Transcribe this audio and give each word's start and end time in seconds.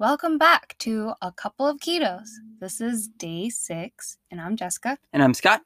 Welcome 0.00 0.38
back 0.38 0.76
to 0.78 1.14
A 1.20 1.32
Couple 1.32 1.66
of 1.66 1.78
Ketos. 1.78 2.28
This 2.60 2.80
is 2.80 3.08
day 3.08 3.48
six, 3.48 4.16
and 4.30 4.40
I'm 4.40 4.54
Jessica. 4.54 4.96
And 5.12 5.24
I'm 5.24 5.34
Scott. 5.34 5.62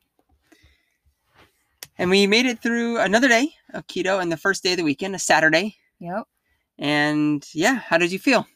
And 1.99 2.09
we 2.09 2.27
made 2.27 2.47
it 2.47 2.63
through 2.63 2.99
another 2.99 3.29
day 3.29 3.53
of 3.75 3.87
keto 3.89 4.23
and 4.23 4.33
the 4.33 4.39
first 4.39 4.63
day 4.63 4.71
of 4.71 4.79
the 4.79 4.85
weekend, 4.85 5.15
a 5.15 5.19
Saturday. 5.19 5.77
Yep. 6.01 6.23
And 6.79 7.47
yeah, 7.53 7.75
how 7.75 7.99
did 7.99 8.11
you 8.11 8.19
feel? 8.19 8.47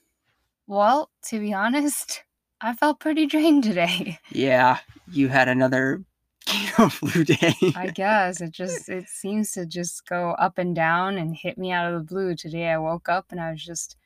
Well, 0.67 1.11
to 1.27 1.39
be 1.39 1.53
honest, 1.53 2.23
I 2.63 2.73
felt 2.73 2.99
pretty 2.99 3.27
drained 3.27 3.65
today. 3.65 4.19
Yeah, 4.31 4.79
you 5.13 5.29
had 5.29 5.47
another 5.47 6.03
keto 6.47 6.91
flu 6.91 7.23
day. 7.23 7.55
I 7.77 7.89
guess 7.89 8.41
it 8.41 8.53
just 8.53 8.89
it 8.89 9.11
seems 9.11 9.53
to 9.53 9.67
just 9.67 10.09
go 10.09 10.31
up 10.39 10.57
and 10.57 10.75
down 10.75 11.19
and 11.19 11.37
hit 11.37 11.59
me 11.59 11.71
out 11.71 11.93
of 11.93 11.99
the 11.99 12.15
blue. 12.15 12.35
Today 12.35 12.69
I 12.69 12.79
woke 12.79 13.11
up 13.11 13.27
and 13.31 13.39
I 13.39 13.51
was 13.51 13.63
just 13.63 13.99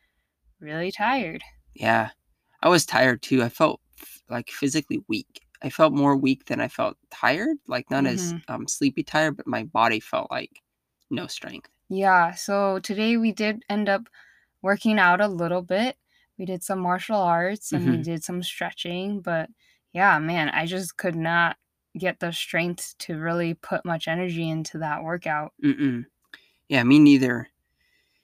really 0.58 0.90
tired. 0.90 1.44
Yeah, 1.74 2.10
I 2.62 2.68
was 2.68 2.86
tired 2.86 3.22
too. 3.22 3.42
I 3.42 3.48
felt 3.48 3.80
f- 4.00 4.22
like 4.28 4.50
physically 4.50 5.02
weak. 5.08 5.42
I 5.62 5.70
felt 5.70 5.92
more 5.92 6.16
weak 6.16 6.46
than 6.46 6.60
I 6.60 6.68
felt 6.68 6.96
tired, 7.10 7.58
like 7.66 7.90
not 7.90 8.06
as 8.06 8.34
Mhm. 8.34 8.42
um, 8.48 8.66
sleepy 8.68 9.02
tired, 9.02 9.36
but 9.36 9.46
my 9.46 9.64
body 9.64 10.00
felt 10.00 10.30
like 10.30 10.62
no 11.10 11.26
strength. 11.26 11.70
Yeah, 11.88 12.32
so 12.34 12.78
today 12.78 13.16
we 13.16 13.32
did 13.32 13.64
end 13.68 13.88
up 13.88 14.08
working 14.62 14.98
out 14.98 15.20
a 15.20 15.28
little 15.28 15.62
bit. 15.62 15.96
We 16.38 16.44
did 16.46 16.62
some 16.62 16.80
martial 16.80 17.16
arts 17.16 17.72
and 17.72 17.88
we 17.90 17.98
Mhm. 17.98 18.04
did 18.04 18.24
some 18.24 18.42
stretching, 18.42 19.20
but 19.20 19.50
yeah, 19.92 20.18
man, 20.18 20.48
I 20.50 20.66
just 20.66 20.96
could 20.96 21.16
not 21.16 21.56
get 21.98 22.20
the 22.20 22.32
strength 22.32 22.94
to 22.98 23.18
really 23.18 23.54
put 23.54 23.84
much 23.84 24.08
energy 24.08 24.48
into 24.48 24.78
that 24.78 25.02
workout. 25.02 25.52
Mm-mm. 25.62 26.06
Yeah, 26.68 26.84
me 26.84 27.00
neither. 27.00 27.49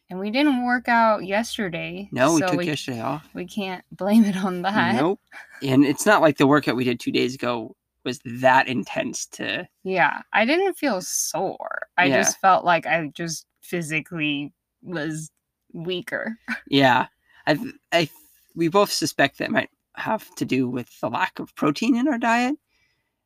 And 0.09 0.21
we 0.21 0.31
didn't 0.31 0.65
work 0.65 0.89
out 0.89 1.25
yesterday. 1.27 2.09
No, 2.13 2.35
we 2.35 2.41
so 2.41 2.49
took 2.49 2.59
we, 2.59 2.67
yesterday 2.67 3.01
off. 3.01 3.29
we 3.35 3.45
can't 3.45 3.85
blame 3.91 4.25
it 4.25 4.37
on 4.37 4.63
that. 4.63 4.95
Nope. 4.95 5.21
And 5.63 5.85
it's 5.85 6.07
not 6.07 6.21
like 6.21 6.39
the 6.39 6.47
workout 6.47 6.77
we 6.77 6.85
did 6.85 7.01
two 7.01 7.11
days 7.11 7.35
ago 7.35 7.75
was 8.05 8.21
that 8.25 8.69
intense 8.69 9.27
to 9.27 9.67
Yeah, 9.83 10.23
I 10.33 10.45
didn't 10.45 10.75
feel 10.75 11.01
sore. 11.01 11.89
I 11.97 12.05
Yeah. 12.05 12.19
just 12.23 12.41
felt 12.41 12.65
like 12.65 12.87
I 12.87 13.09
just 13.15 13.47
physically 13.63 14.53
was 14.83 15.31
weaker. 15.73 16.39
yeah. 16.69 17.09
I 17.49 17.59
I 17.91 18.09
we 18.55 18.69
both 18.69 18.93
suspect 18.93 19.39
that 19.39 19.51
might 19.51 19.71
have 19.97 20.33
to 20.37 20.45
do 20.45 20.69
with 20.69 21.01
the 21.01 21.11
lack 21.11 21.41
of 21.41 21.53
protein 21.57 21.97
in 21.97 22.07
our 22.07 22.19
diet. 22.19 22.57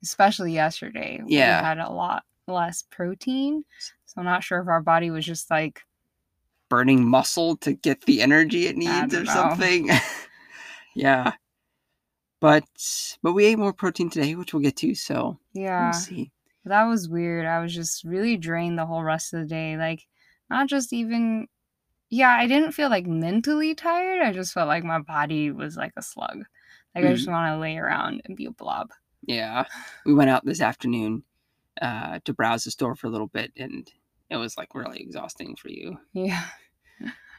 especially 0.02 0.54
yesterday. 0.54 1.20
Yeah. 1.26 1.60
We 1.60 1.64
had 1.66 1.78
a 1.78 1.92
lot 1.92 2.24
less 2.46 2.84
protein. 2.90 3.64
So 4.06 4.14
I'm 4.16 4.24
not 4.24 4.42
sure 4.42 4.60
if 4.62 4.68
our 4.68 4.80
body 4.80 5.10
was 5.10 5.26
just 5.26 5.50
like, 5.50 5.82
Burning 6.70 7.06
muscle 7.06 7.56
to 7.58 7.74
get 7.74 8.00
the 8.06 8.22
energy 8.22 8.66
it 8.66 8.76
needs 8.78 9.14
or 9.14 9.24
know. 9.24 9.32
something. 9.32 9.90
yeah. 10.94 11.32
But 12.40 12.64
but 13.22 13.32
we 13.34 13.44
ate 13.44 13.58
more 13.58 13.74
protein 13.74 14.08
today, 14.08 14.34
which 14.34 14.54
we'll 14.54 14.62
get 14.62 14.76
to, 14.76 14.94
so 14.94 15.38
yeah, 15.52 15.84
we'll 15.90 15.92
see. 15.92 16.32
that 16.64 16.84
was 16.84 17.06
weird. 17.08 17.44
I 17.44 17.60
was 17.60 17.74
just 17.74 18.02
really 18.04 18.38
drained 18.38 18.78
the 18.78 18.86
whole 18.86 19.02
rest 19.02 19.34
of 19.34 19.40
the 19.40 19.46
day. 19.46 19.76
Like, 19.76 20.06
not 20.48 20.66
just 20.68 20.94
even, 20.94 21.48
yeah, 22.08 22.30
I 22.30 22.46
didn't 22.46 22.72
feel 22.72 22.88
like 22.88 23.06
mentally 23.06 23.74
tired. 23.74 24.22
I 24.22 24.32
just 24.32 24.54
felt 24.54 24.68
like 24.68 24.84
my 24.84 25.00
body 25.00 25.50
was 25.50 25.76
like 25.76 25.92
a 25.98 26.02
slug. 26.02 26.38
Like, 26.94 27.04
I 27.04 27.12
just 27.12 27.28
Mm. 27.28 27.32
want 27.32 27.54
to 27.54 27.60
lay 27.60 27.76
around 27.76 28.22
and 28.24 28.36
be 28.36 28.46
a 28.46 28.50
blob. 28.52 28.90
Yeah. 29.26 29.66
We 30.06 30.14
went 30.14 30.30
out 30.30 30.44
this 30.46 30.62
afternoon 30.62 31.24
uh 31.82 32.20
to 32.24 32.32
browse 32.32 32.64
the 32.64 32.70
store 32.70 32.94
for 32.96 33.06
a 33.06 33.10
little 33.10 33.28
bit 33.28 33.52
and 33.56 33.88
it 34.28 34.36
was 34.36 34.56
like 34.58 34.74
really 34.74 35.00
exhausting 35.00 35.56
for 35.56 35.68
you. 35.68 35.98
Yeah. 36.14 36.44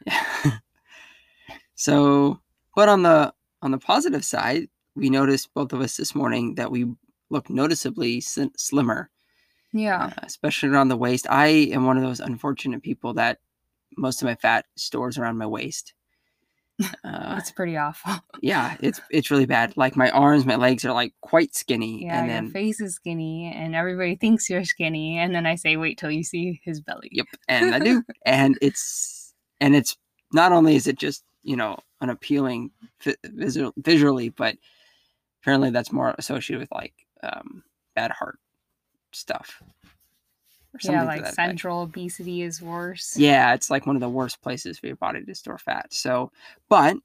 Yeah. 0.06 0.24
so, 1.76 2.40
but 2.76 2.90
on 2.90 3.04
the 3.04 3.34
on 3.62 3.72
the 3.72 3.78
positive 3.78 4.26
side, 4.26 4.68
we 4.96 5.10
noticed 5.10 5.54
both 5.54 5.74
of 5.74 5.82
us 5.82 5.98
this 5.98 6.16
morning 6.16 6.56
that 6.56 6.72
we 6.72 6.86
look 7.30 7.50
noticeably 7.50 8.20
slim- 8.22 8.52
slimmer, 8.58 9.10
Yeah. 9.74 10.06
uh, 10.06 10.12
especially 10.24 10.70
around 10.70 10.90
the 10.90 10.98
waist. 10.98 11.28
I 11.30 11.48
am 11.72 11.86
one 11.86 11.98
of 11.98 12.04
those 12.04 12.20
unfortunate 12.20 12.82
people 12.82 13.14
that 13.16 13.40
most 13.98 14.22
of 14.22 14.26
my 14.26 14.36
fat 14.36 14.66
stores 14.76 15.18
around 15.18 15.38
my 15.38 15.48
waist. 15.48 15.94
Uh, 17.04 17.36
It's 17.38 17.52
pretty 17.52 17.78
awful. 17.78 18.14
yeah, 18.42 18.76
it's 18.82 19.00
it's 19.12 19.30
really 19.30 19.46
bad. 19.46 19.78
Like 19.78 19.96
my 19.96 20.10
arms, 20.10 20.48
my 20.48 20.56
legs 20.56 20.84
are 20.84 20.94
like 20.94 21.14
quite 21.22 21.54
skinny, 21.54 22.06
Yeah, 22.06 22.20
and 22.22 22.28
your 22.28 22.36
then 22.42 22.50
face 22.52 22.82
is 22.82 22.96
skinny, 22.96 23.54
and 23.56 23.76
everybody 23.76 24.16
thinks 24.16 24.50
you're 24.50 24.66
skinny. 24.66 25.20
And 25.20 25.36
then 25.36 25.46
I 25.46 25.54
say, 25.56 25.78
wait 25.78 26.00
till 26.00 26.10
you 26.10 26.24
see 26.24 26.60
his 26.64 26.82
belly. 26.82 27.10
Yep, 27.12 27.28
and 27.48 27.76
I 27.76 27.80
do, 27.80 28.02
and 28.26 28.58
it's 28.64 29.21
and 29.62 29.76
it's 29.76 29.96
not 30.34 30.52
only 30.52 30.76
is 30.76 30.88
it 30.88 30.98
just 30.98 31.24
you 31.44 31.56
know 31.56 31.78
unappealing 32.02 32.72
vi- 33.04 33.16
visual, 33.24 33.72
visually, 33.78 34.30
but 34.30 34.58
apparently 35.42 35.70
that's 35.70 35.92
more 35.94 36.14
associated 36.18 36.60
with 36.60 36.72
like 36.72 36.94
um, 37.24 37.64
bad 37.96 38.12
heart 38.12 38.40
stuff. 39.14 39.62
Or 40.74 40.92
Yeah, 40.92 41.04
like 41.04 41.22
that 41.22 41.34
effect. 41.34 41.36
central 41.36 41.82
obesity 41.82 42.42
is 42.42 42.62
worse. 42.62 43.18
Yeah, 43.18 43.54
it's 43.54 43.70
like 43.70 43.86
one 43.86 43.96
of 43.96 44.02
the 44.02 44.10
worst 44.10 44.42
places 44.42 44.80
for 44.80 44.88
your 44.88 44.96
body 44.96 45.24
to 45.24 45.36
store 45.36 45.58
fat. 45.58 45.94
So, 45.94 46.32
but 46.70 46.98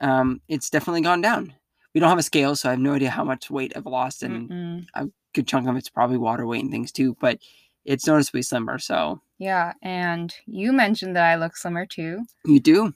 um, 0.00 0.40
it's 0.48 0.70
definitely 0.70 1.02
gone 1.02 1.20
down. 1.20 1.54
We 1.94 2.00
don't 2.00 2.10
have 2.10 2.18
a 2.18 2.22
scale, 2.22 2.56
so 2.56 2.68
I 2.68 2.72
have 2.72 2.80
no 2.80 2.92
idea 2.94 3.10
how 3.10 3.24
much 3.24 3.50
weight 3.50 3.72
I've 3.74 3.86
lost, 3.86 4.22
and 4.22 4.50
Mm-mm. 4.50 5.12
good 5.34 5.46
chunk 5.46 5.68
of 5.68 5.76
it's 5.76 5.88
probably 5.88 6.18
water 6.18 6.46
weight 6.46 6.62
and 6.62 6.70
things 6.70 6.92
too. 6.92 7.16
But 7.20 7.38
it's 7.86 8.06
noticeably 8.06 8.42
slimmer. 8.42 8.78
So 8.78 9.20
Yeah, 9.38 9.72
and 9.82 10.34
you 10.46 10.72
mentioned 10.72 11.16
that 11.16 11.24
I 11.24 11.36
look 11.36 11.56
slimmer 11.56 11.86
too. 11.86 12.24
you 12.44 12.60
do. 12.60 12.92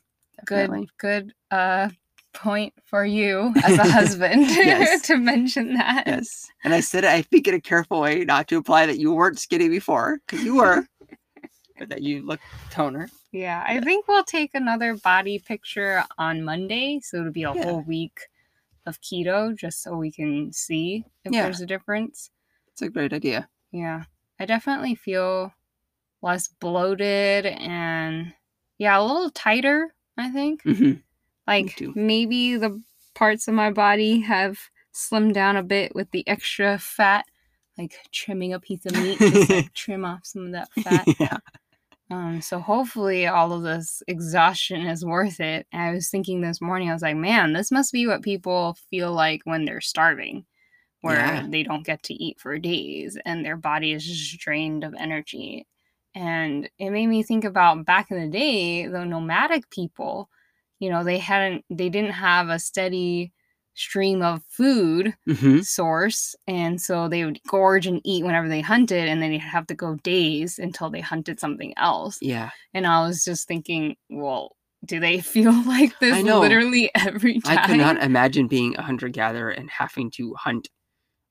Good, 0.46 0.68
definitely. 0.68 0.88
good 0.98 1.32
uh 1.50 1.90
point 2.32 2.72
for 2.84 3.04
you 3.04 3.52
as 3.64 3.76
a 3.78 3.84
husband 3.90 4.48
to 5.04 5.16
mention 5.16 5.74
that. 5.74 6.04
Yes. 6.06 6.48
And 6.64 6.72
I 6.72 6.80
said 6.80 7.04
it, 7.04 7.10
I 7.10 7.22
think, 7.22 7.48
in 7.48 7.54
a 7.54 7.60
careful 7.60 8.00
way 8.00 8.24
not 8.24 8.46
to 8.48 8.56
imply 8.56 8.86
that 8.86 8.98
you 8.98 9.12
weren't 9.12 9.38
skinny 9.38 9.68
before, 9.68 10.20
because 10.26 10.44
you 10.44 10.54
were, 10.56 10.86
but 11.78 11.88
that 11.88 12.02
you 12.02 12.24
look 12.24 12.40
toner. 12.70 13.08
Yeah, 13.32 13.62
I 13.66 13.80
think 13.80 14.06
we'll 14.08 14.24
take 14.24 14.54
another 14.54 14.96
body 14.96 15.38
picture 15.40 16.04
on 16.18 16.44
Monday, 16.44 17.00
so 17.02 17.18
it'll 17.18 17.32
be 17.32 17.42
a 17.42 17.52
Yeah. 17.54 17.64
whole 17.64 17.82
week 17.82 18.18
of 18.86 19.00
keto, 19.00 19.54
just 19.56 19.82
so 19.82 19.96
we 19.96 20.10
can 20.12 20.52
see 20.52 21.04
if 21.24 21.32
Yeah. 21.32 21.42
there's 21.42 21.60
a 21.60 21.66
difference. 21.66 22.30
It's 22.72 22.82
a 22.82 22.88
great 22.88 23.12
idea. 23.12 23.48
Yeah, 23.72 24.04
I 24.40 24.46
definitely 24.46 24.94
feel 24.96 25.52
less 26.22 26.48
bloated 26.48 27.46
and 27.46 28.32
yeah, 28.78 28.98
a 28.98 29.04
little 29.04 29.30
tighter. 29.30 29.94
I 30.16 30.30
think. 30.30 30.62
hmm 30.62 30.94
Like 31.46 31.80
maybe 31.94 32.56
the 32.56 32.82
parts 33.14 33.46
of 33.48 33.54
my 33.54 33.70
body 33.70 34.20
have 34.20 34.58
slimmed 34.94 35.34
down 35.34 35.56
a 35.56 35.62
bit 35.62 35.94
with 35.94 36.10
the 36.10 36.26
extra 36.26 36.78
fat, 36.78 37.26
like 37.78 37.98
trimming 38.12 38.52
a 38.52 38.60
piece 38.60 38.84
of 38.86 38.92
meat, 38.92 39.18
just 39.18 39.50
like 39.50 39.72
trim 39.74 40.04
off 40.04 40.20
some 40.24 40.46
of 40.46 40.52
that 40.52 40.70
fat. 40.82 41.06
yeah. 41.18 41.36
Um, 42.10 42.40
so 42.42 42.58
hopefully 42.58 43.26
all 43.26 43.52
of 43.52 43.62
this 43.62 44.02
exhaustion 44.08 44.86
is 44.86 45.04
worth 45.04 45.38
it. 45.38 45.66
And 45.72 45.80
I 45.82 45.92
was 45.92 46.10
thinking 46.10 46.40
this 46.40 46.60
morning, 46.60 46.90
I 46.90 46.92
was 46.92 47.02
like, 47.02 47.16
man, 47.16 47.52
this 47.52 47.70
must 47.70 47.92
be 47.92 48.06
what 48.06 48.22
people 48.22 48.76
feel 48.90 49.12
like 49.12 49.42
when 49.44 49.64
they're 49.64 49.80
starving, 49.80 50.44
where 51.02 51.16
Yeah. 51.16 51.46
they 51.48 51.62
don't 51.62 51.84
get 51.86 52.02
to 52.04 52.14
eat 52.14 52.40
for 52.40 52.58
days 52.58 53.16
and 53.24 53.44
their 53.44 53.56
body 53.56 53.92
is 53.92 54.04
just 54.06 54.38
drained 54.40 54.84
of 54.84 54.94
energy. 54.98 55.66
And 56.14 56.68
it 56.78 56.90
made 56.90 57.06
me 57.06 57.22
think 57.22 57.44
about 57.44 57.84
back 57.86 58.10
in 58.10 58.20
the 58.20 58.28
day, 58.28 58.86
the 58.86 59.04
nomadic 59.04 59.70
people, 59.70 60.28
you 60.80 60.90
know, 60.90 61.04
they 61.04 61.18
hadn't, 61.18 61.64
they 61.70 61.88
didn't 61.88 62.12
have 62.12 62.48
a 62.48 62.58
steady 62.58 63.32
stream 63.74 64.20
of 64.20 64.42
food 64.48 65.14
hmm 65.26 65.60
source 65.60 66.34
and 66.48 66.80
so 66.80 67.08
they 67.08 67.24
would 67.24 67.40
gorge 67.48 67.86
and 67.86 68.00
eat 68.04 68.24
whenever 68.24 68.48
they 68.48 68.60
hunted 68.60 69.08
and 69.08 69.22
then 69.22 69.30
they'd 69.30 69.38
have 69.38 69.66
to 69.66 69.74
go 69.74 69.94
days 70.02 70.58
until 70.58 70.90
they 70.90 71.00
hunted 71.00 71.38
something 71.38 71.72
else 71.78 72.18
Yeah. 72.20 72.50
and 72.74 72.86
i 72.86 73.06
was 73.06 73.24
just 73.24 73.46
thinking 73.46 73.96
well 74.10 74.56
do 74.84 74.98
they 75.00 75.20
feel 75.34 75.52
like 75.66 75.98
this 76.00 76.22
literally 76.24 76.90
every 76.94 77.40
time 77.40 77.58
I 77.58 77.66
cannot 77.66 78.02
imagine 78.02 78.48
being 78.48 78.76
a 78.76 78.82
hunter 78.82 79.08
gatherer 79.08 79.50
and 79.50 79.70
having 79.70 80.10
to 80.12 80.34
hunt 80.34 80.68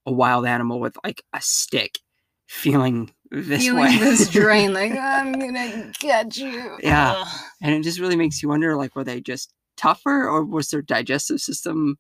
a 0.06 0.12
wild 0.12 0.46
animal 0.46 0.80
with 0.80 0.98
like 1.04 1.24
a 1.34 1.42
stick, 1.42 2.00
feeling 2.48 3.12
this 3.31 3.62
feeling 3.63 3.81
way. 3.84 3.98
this 4.00 4.28
drain 4.31 4.74
like 4.74 4.92
i'm 4.94 5.34
gonna 5.34 5.92
get 6.00 6.36
you 6.36 6.78
Yeah. 6.81 7.13
Ugh. 7.18 7.40
and 7.62 7.75
it 7.75 7.84
just 7.84 8.00
really 8.00 8.16
makes 8.16 8.42
you 8.42 8.50
wonder 8.50 8.75
like 8.75 8.96
were 8.96 9.04
they 9.04 9.22
just 9.22 9.54
tougher 9.78 10.28
or 10.28 10.44
was 10.44 10.69
their 10.69 10.81
digestive 10.81 11.40
system 11.40 11.98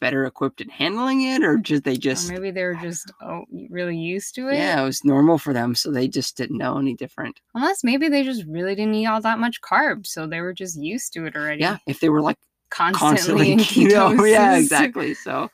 better 0.00 0.24
equipped 0.24 0.60
in 0.60 0.68
handling 0.68 1.22
it 1.22 1.42
or 1.42 1.56
did 1.56 1.82
they 1.82 1.94
Or 1.94 1.96
just 1.96 2.30
maybe 2.30 2.52
they 2.52 2.62
were 2.62 2.76
just 2.76 3.10
oh, 3.20 3.44
really 3.68 3.96
used 3.96 4.36
to 4.36 4.48
it 4.48 4.54
yeah 4.54 4.80
it 4.80 4.84
was 4.84 5.04
normal 5.04 5.36
for 5.38 5.52
them 5.52 5.74
so 5.74 5.90
they 5.90 6.06
just 6.06 6.36
didn't 6.36 6.58
know 6.58 6.78
any 6.78 6.94
different 6.94 7.40
unless 7.54 7.82
maybe 7.82 8.08
they 8.08 8.22
just 8.22 8.44
really 8.46 8.76
didn't 8.76 8.94
eat 8.94 9.06
all 9.06 9.20
that 9.20 9.40
much 9.40 9.60
carbs 9.60 10.06
so 10.06 10.28
they 10.28 10.40
were 10.40 10.54
just 10.54 10.80
used 10.80 11.12
to 11.14 11.26
it 11.26 11.34
already 11.34 11.60
yeah 11.60 11.78
if 11.88 11.98
they 11.98 12.08
were 12.08 12.22
like 12.22 12.38
constantly, 12.70 13.08
constantly 13.08 13.52
in 13.52 13.58
keto 13.58 14.30
yeah 14.30 14.56
exactly 14.56 15.12
so 15.14 15.50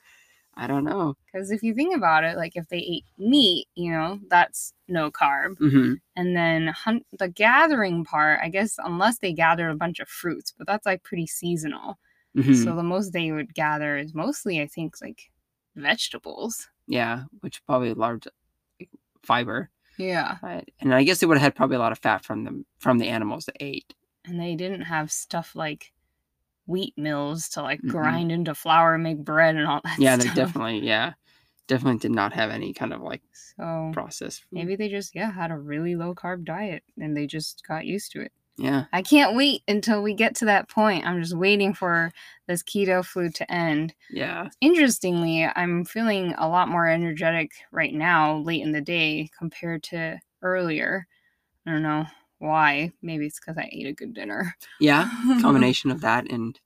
i 0.56 0.66
don't 0.66 0.84
know 0.84 1.14
Because 1.26 1.50
if 1.50 1.62
you 1.62 1.74
think 1.74 1.96
about 1.96 2.24
it, 2.24 2.36
like 2.36 2.54
if 2.56 2.68
they 2.68 2.78
ate 2.78 3.04
meat, 3.18 3.66
you 3.74 3.90
know, 3.92 4.20
that's 4.30 4.72
no 4.88 5.10
carb. 5.10 5.58
hmm 5.58 5.94
And 6.16 6.36
then 6.36 6.68
hunt 6.68 7.04
the 7.18 7.28
gathering 7.28 8.04
part, 8.04 8.38
I 8.42 8.48
guess, 8.48 8.76
unless 8.78 9.18
they 9.18 9.32
gathered 9.32 9.70
a 9.70 9.76
bunch 9.84 9.98
of 10.00 10.08
fruits, 10.08 10.54
but 10.56 10.66
that's 10.68 10.86
like 10.86 11.02
pretty 11.02 11.26
seasonal. 11.26 11.98
Mhm. 12.36 12.54
So 12.64 12.74
the 12.76 12.82
most 12.94 13.12
they 13.12 13.32
would 13.32 13.52
gather 13.54 13.96
is 13.96 14.14
mostly, 14.14 14.60
I 14.60 14.66
think, 14.68 14.94
like 15.02 15.30
vegetables. 15.76 16.68
yeah, 16.86 17.24
which 17.40 17.64
probably 17.66 17.92
large 17.94 18.26
fiber. 19.22 19.70
Yeah. 19.96 20.36
Right. 20.42 20.68
And 20.80 20.94
I 20.94 21.04
guess 21.04 21.18
they 21.20 21.26
would 21.26 21.38
have 21.38 21.42
had 21.42 21.54
probably 21.54 21.76
a 21.76 21.80
lot 21.80 21.92
of 21.92 21.98
fat 21.98 22.24
from 22.24 22.44
them 22.44 22.66
from 22.78 22.98
the 22.98 23.08
animals 23.08 23.46
that 23.46 23.56
ate. 23.60 23.94
And 24.24 24.40
they 24.40 24.54
didn't 24.56 24.82
have 24.82 25.10
stuff 25.12 25.54
like 25.54 25.92
wheat 26.66 26.94
mills 26.96 27.48
to 27.50 27.62
like 27.62 27.80
Mm-mm. 27.82 27.90
grind 27.90 28.32
into 28.32 28.54
flour 28.54 28.94
and 28.94 29.02
make 29.02 29.18
bread 29.18 29.56
and 29.56 29.66
all 29.66 29.80
that 29.84 29.98
Yeah, 29.98 30.16
they 30.16 30.28
definitely 30.28 30.80
yeah. 30.80 31.14
Definitely 31.66 31.98
did 32.00 32.10
not 32.12 32.32
have 32.34 32.50
any 32.50 32.74
kind 32.74 32.92
of 32.92 33.00
like 33.00 33.22
So 33.56 33.92
processed 33.92 34.44
food. 34.50 34.58
maybe 34.58 34.76
they 34.76 34.88
just, 34.88 35.14
yeah, 35.14 35.32
had 35.32 35.50
a 35.50 35.58
really 35.58 35.96
low 35.96 36.14
carb 36.14 36.44
diet 36.44 36.84
and 36.98 37.16
they 37.16 37.26
just 37.26 37.66
got 37.66 37.86
used 37.86 38.12
to 38.12 38.20
it. 38.22 38.32
Yeah. 38.56 38.84
I 38.92 39.02
can't 39.02 39.36
wait 39.36 39.62
until 39.66 40.02
we 40.02 40.14
get 40.14 40.36
to 40.36 40.44
that 40.46 40.68
point. 40.68 41.06
I'm 41.06 41.20
just 41.20 41.36
waiting 41.36 41.74
for 41.74 42.12
this 42.46 42.62
keto 42.62 43.04
flu 43.04 43.30
to 43.30 43.52
end. 43.52 43.94
Yeah. 44.08 44.50
Interestingly, 44.60 45.44
I'm 45.44 45.84
feeling 45.84 46.34
a 46.38 46.48
lot 46.48 46.68
more 46.68 46.88
energetic 46.88 47.52
right 47.72 47.92
now, 47.94 48.36
late 48.38 48.62
in 48.62 48.72
the 48.72 48.80
day, 48.80 49.30
compared 49.36 49.82
to 49.84 50.20
earlier. 50.42 51.06
I 51.66 51.72
don't 51.72 51.82
know 51.82 52.06
why. 52.44 52.92
Maybe 53.02 53.26
it's 53.26 53.40
because 53.40 53.58
I 53.58 53.68
ate 53.72 53.86
a 53.86 53.92
good 53.92 54.14
dinner. 54.14 54.56
Yeah. 54.80 55.08
Combination 55.40 55.90
of 55.90 56.00
that 56.02 56.30
and 56.30 56.58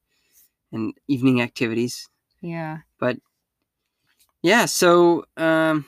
and 0.73 0.95
evening 1.09 1.41
activities. 1.41 2.09
yeah. 2.43 2.79
But 2.99 3.19
yeah, 4.43 4.67
so 4.67 5.25
um 5.37 5.87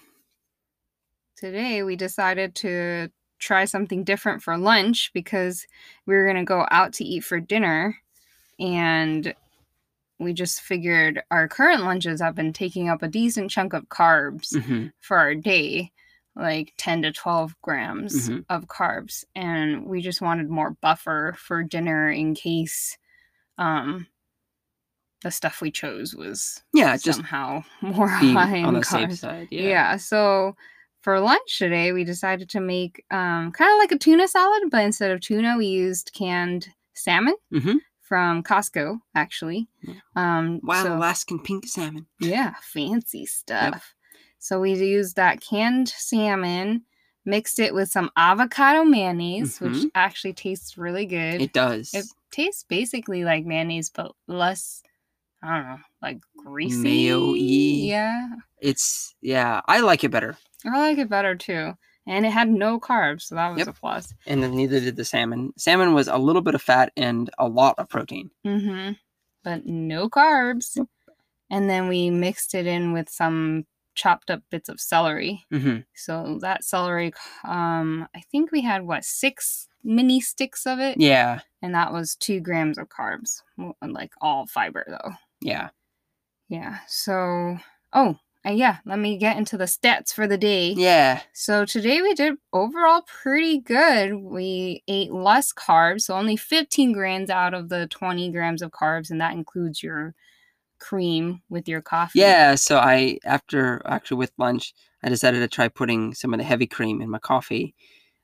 Today 1.37 1.83
we 1.83 1.97
decided 1.97 2.55
to 2.57 3.11
try 3.39 3.65
something 3.65 4.05
different 4.05 4.43
for 4.43 4.57
lunch 4.59 5.11
because 5.15 5.67
we 6.07 6.15
were 6.15 6.25
going 6.25 6.37
to 6.37 6.45
go 6.45 6.67
out 6.71 6.93
to 6.95 7.05
eat 7.05 7.25
for 7.25 7.41
dinner. 7.41 7.97
And 8.59 9.35
we 10.19 10.35
just 10.35 10.61
figured 10.61 11.23
our 11.31 11.49
current 11.49 11.83
lunches 11.83 12.21
have 12.21 12.35
been 12.35 12.53
taking 12.53 12.91
up 12.91 13.03
a 13.03 13.09
decent 13.09 13.51
chunk 13.51 13.73
of 13.73 13.89
carbs. 13.89 14.55
mhm, 14.55 14.93
for 15.01 15.17
our 15.17 15.35
day, 15.35 15.93
like 16.37 16.73
10 16.79 17.03
to 17.03 17.13
12 17.13 17.55
grams 17.63 18.29
Mhm. 18.29 18.45
of 18.49 18.67
carbs. 18.67 19.25
And 19.35 19.85
we 19.87 20.01
just 20.01 20.21
wanted 20.23 20.49
more 20.49 20.71
buffer 20.81 21.35
for 21.39 21.63
dinner 21.63 22.11
in 22.11 22.35
case 22.35 22.97
um, 23.59 24.07
the 25.23 25.31
stuff 25.31 25.61
we 25.61 25.71
chose 25.71 26.15
was 26.15 26.63
yeah, 26.73 26.97
just 26.97 27.17
somehow 27.19 27.63
more 27.83 28.09
high 28.09 28.57
in 28.57 28.65
on 28.65 28.75
the 28.75 28.81
carbs. 28.81 28.87
safe 29.11 29.19
side. 29.19 29.49
Yeah. 29.51 29.63
Yeah. 29.63 29.97
So 29.97 30.57
for 31.03 31.19
lunch 31.21 31.59
today, 31.59 31.93
we 31.93 32.05
decided 32.05 32.49
to 32.51 32.61
make 32.61 33.05
um, 33.11 33.53
kind 33.53 33.71
of 33.73 33.79
like 33.79 33.93
a 33.93 33.99
tuna 33.99 34.29
salad, 34.29 34.63
but 34.71 34.85
instead 34.85 35.11
of 35.11 35.21
tuna, 35.21 35.57
we 35.59 35.67
used 35.67 36.13
canned 36.15 36.69
salmon 36.95 37.35
Mhm. 37.53 37.79
from 38.01 38.43
Costco, 38.43 38.99
actually. 39.15 39.69
Yeah. 39.83 39.95
Um, 40.17 40.61
Wild 40.63 40.87
so- 40.87 40.97
Alaskan 40.97 41.41
pink 41.41 41.67
salmon. 41.67 42.07
yeah, 42.19 42.55
fancy 42.63 43.27
stuff. 43.27 43.95
So 44.41 44.59
we 44.61 44.73
used 44.75 45.17
that 45.17 45.41
canned 45.41 45.89
salmon, 45.91 46.83
mixed 47.25 47.59
it 47.59 47.73
with 47.75 47.91
some 47.91 48.11
avocado 48.17 48.83
mayonnaise, 48.85 49.61
which 49.61 49.73
Mhm. 49.75 49.91
actually 49.95 50.33
tastes 50.33 50.77
really 50.79 51.07
good. 51.07 51.41
It 51.41 51.53
does. 51.53 51.93
It 51.95 52.07
tastes 52.33 52.65
basically 52.65 53.23
like 53.25 53.45
mayonnaise, 53.45 53.91
but 53.91 54.13
less, 54.27 54.83
I 55.43 55.57
don't 55.57 55.67
know, 55.69 55.79
like 56.03 56.19
greasy. 56.37 56.83
Mayo-y. 56.83 57.37
Yeah. 57.39 58.29
it's 58.61 59.15
yeah, 59.23 59.61
I 59.69 59.81
like 59.81 60.05
it 60.05 60.11
better. 60.11 60.37
I 60.67 60.79
like 60.81 60.99
it 60.99 61.09
better 61.09 61.35
too. 61.35 61.77
And 62.07 62.25
it 62.27 62.31
had 62.31 62.49
no 62.49 62.81
carbs, 62.81 63.23
so 63.23 63.35
that 63.37 63.51
was 63.51 63.59
Yep. 63.61 63.69
a 63.69 63.73
plus. 63.75 64.15
And 64.27 64.43
then 64.43 64.57
neither 64.57 64.81
did 64.81 64.97
the 64.97 65.05
salmon. 65.05 65.53
Salmon 65.57 65.93
was 65.95 66.09
a 66.09 66.17
little 66.19 66.43
bit 66.43 66.55
of 66.55 66.63
fat 66.63 66.93
and 66.97 67.31
a 67.39 67.47
lot 67.47 67.79
of 67.79 67.89
protein. 67.91 68.31
Mm-hmm. 68.45 68.93
But 69.45 69.67
no 69.67 70.09
carbs. 70.09 70.77
And 71.51 71.69
then 71.71 71.89
we 71.89 72.11
mixed 72.11 72.55
it 72.55 72.67
in 72.67 72.93
with 72.93 73.09
some 73.11 73.67
chopped 73.95 74.31
up 74.31 74.43
bits 74.51 74.69
of 74.69 74.81
celery. 74.81 75.45
hmm 75.51 75.79
So 75.95 76.39
that 76.41 76.65
celery, 76.65 77.13
um, 77.45 78.09
I 78.15 78.21
think 78.33 78.53
we 78.53 78.63
had 78.63 78.83
what 78.87 79.05
six 79.05 79.69
mini 79.83 80.21
sticks 80.21 80.67
of 80.67 80.79
it, 80.79 80.99
Yeah. 81.01 81.41
and 81.63 81.75
that 81.75 81.93
was 81.93 82.15
two 82.17 82.41
grams 82.41 82.79
of 82.79 82.89
carbs, 82.89 83.43
like 83.83 84.13
all 84.21 84.47
fiber 84.47 84.85
though. 84.89 85.13
Yeah. 85.41 85.71
Yeah. 86.49 86.79
So, 86.89 87.59
oh, 87.93 88.19
uh, 88.47 88.51
yeah. 88.51 88.79
Let 88.85 88.99
me 88.99 89.17
get 89.19 89.37
into 89.37 89.57
the 89.57 89.65
stats 89.67 90.13
for 90.13 90.27
the 90.27 90.39
day. 90.39 90.73
Yeah. 90.73 91.21
So 91.33 91.65
today 91.65 92.03
we 92.03 92.15
did 92.15 92.35
overall 92.53 93.03
pretty 93.07 93.59
good. 93.59 94.15
We 94.15 94.83
ate 94.89 95.13
less 95.13 95.53
carbs, 95.53 96.03
so 96.03 96.15
only 96.15 96.37
15 96.37 96.93
grams 96.93 97.31
out 97.31 97.55
of 97.55 97.69
the 97.69 97.87
20 97.87 98.31
grams 98.33 98.63
of 98.63 98.71
carbs, 98.73 99.11
and 99.11 99.21
that 99.21 99.33
includes 99.35 99.83
your 99.83 100.15
cream 100.81 101.43
with 101.49 101.69
your 101.69 101.81
coffee. 101.81 102.19
Yeah. 102.19 102.55
So 102.57 102.79
I 102.79 103.19
after 103.25 103.83
actually 103.85 104.19
with 104.19 104.33
lunch, 104.39 104.75
I 105.03 105.09
decided 105.09 105.41
to 105.41 105.49
try 105.49 105.69
putting 105.69 106.15
some 106.15 106.35
of 106.35 106.39
the 106.39 106.45
heavy 106.45 106.67
cream 106.67 107.01
in 107.01 107.11
my 107.11 107.19
coffee. 107.19 107.75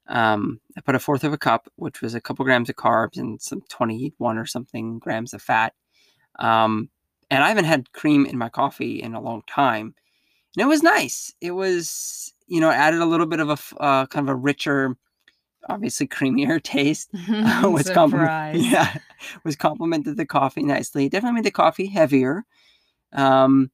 Um, 0.09 0.61
I 0.77 0.81
put 0.81 0.95
a 0.95 1.01
fourth 1.01 1.25
of 1.25 1.33
a 1.33 1.39
cup, 1.39 1.69
which 1.77 2.01
was 2.01 2.15
a 2.15 2.21
couple 2.21 2.45
grams 2.45 2.69
of 2.69 2.77
carbs 2.77 3.19
and 3.19 3.41
some 3.41 3.63
21 3.69 4.39
or 4.39 4.47
something 4.47 4.99
grams 4.99 5.35
of 5.35 5.43
fat. 5.43 5.75
Um, 6.39 6.91
and 7.31 7.43
I 7.43 7.49
haven't 7.49 7.65
had 7.65 7.93
cream 7.93 8.25
in 8.25 8.39
my 8.39 8.49
coffee 8.49 9.03
in 9.03 9.15
a 9.15 9.21
long 9.21 9.43
time. 9.47 9.95
And 10.57 10.63
it 10.63 10.69
was 10.69 10.83
nice. 10.83 11.35
It 11.41 11.51
was, 11.53 12.33
you 12.47 12.61
know, 12.61 12.71
added 12.71 13.01
a 13.01 13.07
little 13.07 13.27
bit 13.27 13.41
of 13.41 13.51
a 13.51 13.83
uh, 13.83 14.07
kind 14.07 14.29
of 14.29 14.33
a 14.33 14.39
richer, 14.39 14.97
obviously 15.69 16.07
creamier 16.07 16.63
taste. 16.63 17.11
was 17.63 17.91
compliment, 17.91 18.57
yeah, 18.61 18.99
was 19.45 19.57
complimented 19.57 20.17
the 20.17 20.27
coffee 20.27 20.63
nicely. 20.63 21.09
Definitely 21.09 21.37
made 21.37 21.45
the 21.45 21.51
coffee 21.51 21.87
heavier, 21.87 22.45
um, 23.13 23.71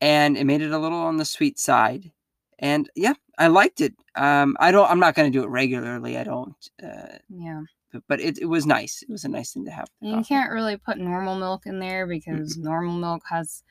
and 0.00 0.36
it 0.36 0.44
made 0.44 0.62
it 0.62 0.72
a 0.72 0.78
little 0.78 0.98
on 0.98 1.16
the 1.16 1.24
sweet 1.24 1.58
side. 1.58 2.10
And 2.58 2.88
yeah, 2.94 3.14
I 3.38 3.48
liked 3.48 3.80
it. 3.80 3.94
Um, 4.14 4.56
I 4.60 4.70
don't. 4.70 4.88
I'm 4.90 5.00
not 5.00 5.14
going 5.14 5.30
to 5.32 5.36
do 5.38 5.44
it 5.44 5.48
regularly. 5.48 6.16
I 6.18 6.24
don't. 6.24 6.54
Uh, 6.82 7.18
Yeah. 7.28 7.62
but, 7.92 8.02
but 8.08 8.20
it, 8.20 8.38
it 8.38 8.46
was 8.46 8.66
nice. 8.66 9.02
It 9.02 9.10
was 9.10 9.24
a 9.24 9.28
nice 9.28 9.52
thing 9.52 9.64
to 9.64 9.70
have. 9.72 9.88
you 10.00 10.14
coffee. 10.14 10.28
can't 10.28 10.52
really 10.52 10.76
put 10.76 10.98
normal 10.98 11.36
milk 11.36 11.66
in 11.66 11.78
there 11.80 12.06
because 12.06 12.56
normal 12.56 12.94
milk 12.96 13.22
has 13.28 13.64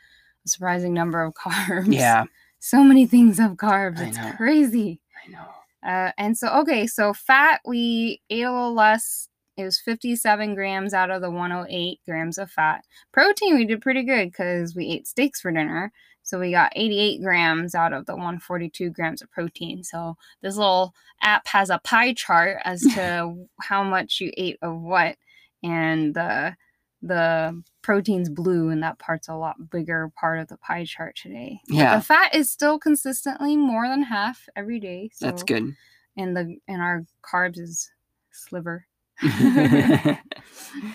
a 0.45 0.49
surprising 0.49 0.94
number 0.94 1.23
of 1.23 1.33
carbs. 1.35 1.94
Yeah, 1.94 2.25
So 2.59 2.83
many 2.83 3.05
things 3.05 3.37
have 3.37 3.51
carbs. 3.53 3.99
It's 4.05 4.35
crazy. 4.35 4.99
I 5.25 5.31
know. 5.31 5.47
Uh, 5.86 6.12
and 6.18 6.38
so, 6.38 6.48
okay, 6.60 6.86
so 6.88 7.13
fat, 7.13 7.62
we 7.66 8.22
ate 8.30 8.44
a 8.44 8.51
little 8.51 8.74
less. 8.74 9.28
It 9.57 9.63
was 9.63 9.80
57 9.80 10.56
grams 10.56 10.94
out 10.94 11.12
of 11.12 11.22
the 11.22 11.30
108 11.30 12.00
grams 12.06 12.38
of 12.38 12.50
fat. 12.51 12.83
Protein, 13.12 13.56
we 13.56 13.66
did 13.66 13.81
pretty 13.81 14.04
good 14.04 14.31
because 14.31 14.76
we 14.76 14.88
ate 14.88 15.07
steaks 15.07 15.42
for 15.42 15.52
dinner. 15.52 15.92
So 16.23 16.40
we 16.40 16.52
got 16.52 16.71
88 16.76 17.21
grams 17.21 17.76
out 17.76 17.94
of 17.94 18.06
the 18.06 18.14
142 18.14 18.92
grams 18.92 19.21
of 19.21 19.31
protein. 19.31 19.83
So 19.83 20.16
this 20.42 20.56
little 20.56 20.94
app 21.21 21.47
has 21.47 21.69
a 21.69 21.81
pie 21.83 22.14
chart 22.14 22.57
as 22.64 22.81
to 22.94 23.47
how 23.61 23.83
much 23.83 24.19
you 24.21 24.31
ate 24.38 24.57
of 24.61 24.80
what. 24.80 25.16
And 25.64 26.14
the 26.14 26.56
the 27.01 27.61
protein's 27.81 28.29
blue, 28.29 28.69
and 28.69 28.83
that 28.83 28.99
part's 28.99 29.27
a 29.27 29.33
lot 29.35 29.69
bigger 29.71 30.11
part 30.19 30.39
of 30.39 30.47
the 30.47 30.57
pie 30.57 30.85
chart 30.85 31.15
today. 31.15 31.59
But 31.67 31.75
Yeah. 31.75 31.95
the 31.97 32.03
fat 32.03 32.35
is 32.35 32.51
still 32.51 32.77
consistently 32.77 33.57
more 33.57 33.87
than 33.87 34.03
half 34.03 34.47
every 34.55 34.79
day. 34.79 35.09
So 35.13 35.25
That's 35.25 35.43
good. 35.43 35.75
and 36.15 36.35
the 36.37 36.57
and 36.67 36.81
our 36.81 37.05
carbs 37.23 37.57
is 37.59 37.89
sliver. 38.31 38.85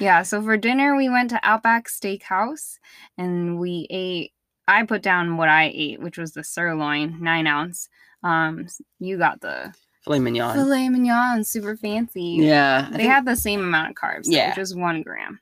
Yeah, 0.01 0.23
so 0.23 0.43
for 0.43 0.57
dinner 0.57 0.97
we 0.97 1.09
went 1.09 1.31
to 1.31 1.41
Outback 1.43 1.89
Steakhouse 1.89 2.79
and 3.19 3.59
we 3.59 3.87
ate 3.91 4.33
I 4.69 4.83
put 4.85 5.03
down 5.03 5.37
what 5.37 5.49
I 5.49 5.71
ate, 5.75 6.01
which 6.01 6.19
was 6.19 6.33
the 6.33 6.43
sirloin, 6.43 7.19
nine 7.23 7.47
ounce. 7.47 7.89
Um 8.23 8.67
you 8.99 9.19
got 9.19 9.41
the 9.43 9.75
Filet 10.03 10.21
mignon. 10.21 10.55
filet 10.55 10.89
mignon, 10.89 11.45
super 11.45 11.77
fancy. 11.77 12.39
Yeah, 12.41 12.89
They 12.91 12.99
think 12.99 13.11
had 13.11 13.27
the 13.27 13.37
same 13.37 13.61
amount 13.61 13.91
of 13.91 13.97
carbs, 13.97 14.25
Yeah. 14.27 14.49
which 14.51 14.59
was 14.59 14.75
one 14.75 15.03
gram. 15.03 15.41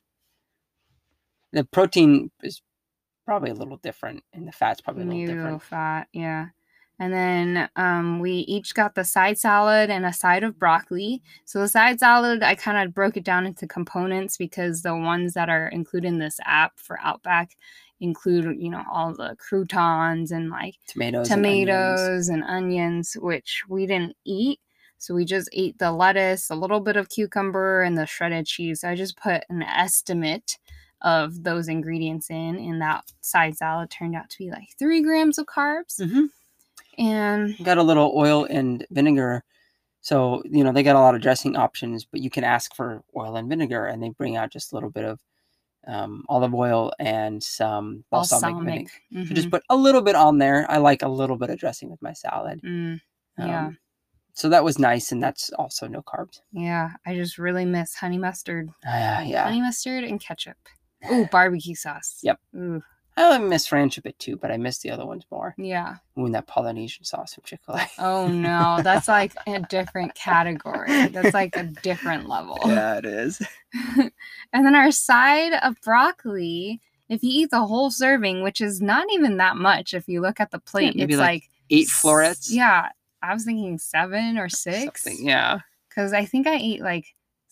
The 1.54 1.64
protein 1.64 2.30
is 2.42 2.60
probably 3.24 3.50
a 3.50 3.54
little 3.54 3.78
different, 3.78 4.22
and 4.32 4.46
the 4.46 4.52
fat's 4.52 4.80
probably 4.80 5.02
a 5.02 5.06
little 5.06 5.20
Maybe 5.20 5.32
a 5.32 5.36
little 5.36 5.58
different. 5.58 5.62
fat, 5.62 6.08
yeah. 6.12 6.46
And 7.00 7.12
then 7.12 7.68
um, 7.74 8.20
we 8.20 8.30
each 8.32 8.74
got 8.74 8.94
the 8.94 9.02
side 9.04 9.36
salad 9.38 9.90
and 9.90 10.06
a 10.06 10.12
side 10.12 10.44
of 10.44 10.58
broccoli. 10.58 11.22
So 11.44 11.58
the 11.58 11.68
side 11.68 11.98
salad, 11.98 12.42
I 12.44 12.54
kind 12.54 12.78
of 12.86 12.94
broke 12.94 13.16
it 13.16 13.24
down 13.24 13.46
into 13.46 13.66
components 13.66 14.36
because 14.36 14.82
the 14.82 14.94
ones 14.96 15.34
that 15.34 15.48
are 15.48 15.66
included 15.68 16.06
in 16.08 16.18
this 16.20 16.38
app 16.44 16.78
for 16.78 17.00
Outback 17.00 17.56
include, 18.00 18.60
you 18.60 18.70
know, 18.70 18.84
all 18.92 19.12
the 19.12 19.34
croutons 19.40 20.30
and 20.30 20.50
like 20.50 20.76
Tomatoes. 20.86 21.30
and 21.30 21.44
onions. 21.44 21.66
tomatoes 21.66 22.28
and 22.28 22.44
onions, 22.44 23.16
which 23.20 23.64
we 23.68 23.86
didn't 23.86 24.14
eat. 24.24 24.60
So 24.98 25.14
we 25.14 25.24
just 25.24 25.48
ate 25.52 25.76
the 25.78 25.90
lettuce, 25.90 26.48
a 26.48 26.54
little 26.54 26.80
bit 26.80 26.96
of 26.96 27.08
cucumber, 27.08 27.82
and 27.82 27.98
the 27.98 28.06
shredded 28.06 28.46
cheese. 28.46 28.82
So 28.82 28.88
I 28.88 28.94
just 28.94 29.16
put 29.16 29.42
an 29.50 29.62
estimate 29.62 30.58
of 31.04 31.44
those 31.44 31.68
ingredients 31.68 32.30
in, 32.30 32.56
and 32.56 32.80
that 32.82 33.04
side 33.20 33.56
salad 33.56 33.90
turned 33.90 34.16
out 34.16 34.28
to 34.30 34.38
be 34.38 34.50
like 34.50 34.68
three 34.78 35.02
grams 35.02 35.38
of 35.38 35.46
carbs. 35.46 36.00
Mhm. 36.00 36.28
And 36.98 37.56
got 37.64 37.78
a 37.78 37.82
little 37.82 38.12
oil 38.16 38.46
and 38.50 38.84
vinegar. 38.90 39.44
So, 40.00 40.42
you 40.44 40.64
know, 40.64 40.72
they 40.72 40.82
got 40.82 40.96
a 40.96 41.00
lot 41.00 41.14
of 41.14 41.20
dressing 41.22 41.56
options, 41.56 42.04
but 42.04 42.20
you 42.20 42.30
can 42.30 42.44
ask 42.44 42.74
for 42.74 43.02
oil 43.16 43.36
and 43.36 43.48
vinegar 43.48 43.86
and 43.86 44.02
they 44.02 44.10
bring 44.10 44.36
out 44.36 44.50
just 44.50 44.72
a 44.72 44.76
little 44.76 44.90
bit 44.90 45.04
of 45.04 45.20
um, 45.86 46.24
olive 46.30 46.54
oil, 46.54 46.90
and 46.98 47.42
some 47.42 48.04
balsamic, 48.10 48.54
Balsamic. 48.54 48.64
vinegar. 49.12 49.26
So 49.28 49.32
mhm, 49.32 49.36
just 49.36 49.50
put 49.50 49.62
a 49.68 49.76
little 49.76 50.00
bit 50.00 50.14
on 50.14 50.38
there. 50.38 50.64
I 50.70 50.78
like 50.78 51.02
a 51.02 51.08
little 51.08 51.36
bit 51.36 51.50
of 51.50 51.58
dressing 51.58 51.90
with 51.90 52.00
my 52.00 52.14
salad. 52.14 52.62
mm, 52.62 52.98
yeah. 53.38 53.66
Um, 53.66 53.78
So 54.32 54.48
that 54.48 54.64
was 54.64 54.78
nice, 54.78 55.12
and 55.12 55.22
that's 55.22 55.50
also 55.50 55.86
no 55.86 56.00
carbs. 56.00 56.40
yeah. 56.52 56.92
I 57.04 57.14
just 57.14 57.36
really 57.36 57.66
miss 57.66 57.94
honey 57.96 58.16
mustard. 58.16 58.70
Ah, 58.86 59.20
yeah. 59.20 59.44
Honey 59.44 59.60
mustard 59.60 60.04
and 60.04 60.18
ketchup. 60.18 60.56
Ooh, 61.10 61.26
barbecue 61.30 61.74
sauce. 61.74 62.18
Yep. 62.22 62.40
Ooh, 62.56 62.82
I 63.16 63.38
miss 63.38 63.70
ranch 63.70 63.96
a 63.96 64.02
bit 64.02 64.18
too, 64.18 64.36
but 64.36 64.50
I 64.50 64.56
miss 64.56 64.78
the 64.78 64.90
other 64.90 65.06
ones 65.06 65.24
more. 65.30 65.54
yeah. 65.56 65.96
Ooh, 66.18 66.26
and 66.26 66.34
that 66.34 66.46
Polynesian 66.46 67.04
sauce 67.04 67.34
from 67.34 67.44
Chick 67.44 67.60
Fil 67.64 67.76
A. 67.76 67.86
Oh 67.98 68.26
no, 68.28 68.80
that's 68.82 69.08
like 69.08 69.34
a 69.46 69.60
different 69.60 70.14
category. 70.14 71.06
That's 71.08 71.34
like 71.34 71.56
a 71.56 71.62
different 71.62 72.28
level. 72.28 72.58
yeah, 72.66 72.98
it 72.98 73.04
is. 73.04 73.40
and 73.96 74.66
then 74.66 74.74
our 74.74 74.90
side 74.90 75.52
of 75.62 75.80
broccoli, 75.82 76.80
if 77.08 77.22
you 77.22 77.30
eat 77.42 77.50
the 77.50 77.66
whole 77.66 77.90
serving, 77.90 78.42
which 78.42 78.60
is 78.60 78.80
not 78.80 79.06
even 79.12 79.36
that 79.36 79.56
much 79.56 79.94
if 79.94 80.08
you 80.08 80.20
look 80.20 80.40
at 80.40 80.50
the 80.50 80.58
plate, 80.58 80.96
maybe 80.96 81.14
it's 81.14 81.20
like 81.20 81.28
like, 81.28 81.48
Eight 81.70 81.88
florets. 81.88 82.52
Yeah. 82.52 82.88
I 83.22 83.32
was 83.32 83.44
thinking 83.44 83.78
seven 83.78 84.36
or 84.36 84.48
six. 84.48 85.04
Something, 85.04 85.26
Yeah. 85.26 85.60
Because 85.88 86.12
I 86.12 86.24
think 86.24 86.46
I 86.46 86.56
ate 86.56 86.82
like 86.82 87.06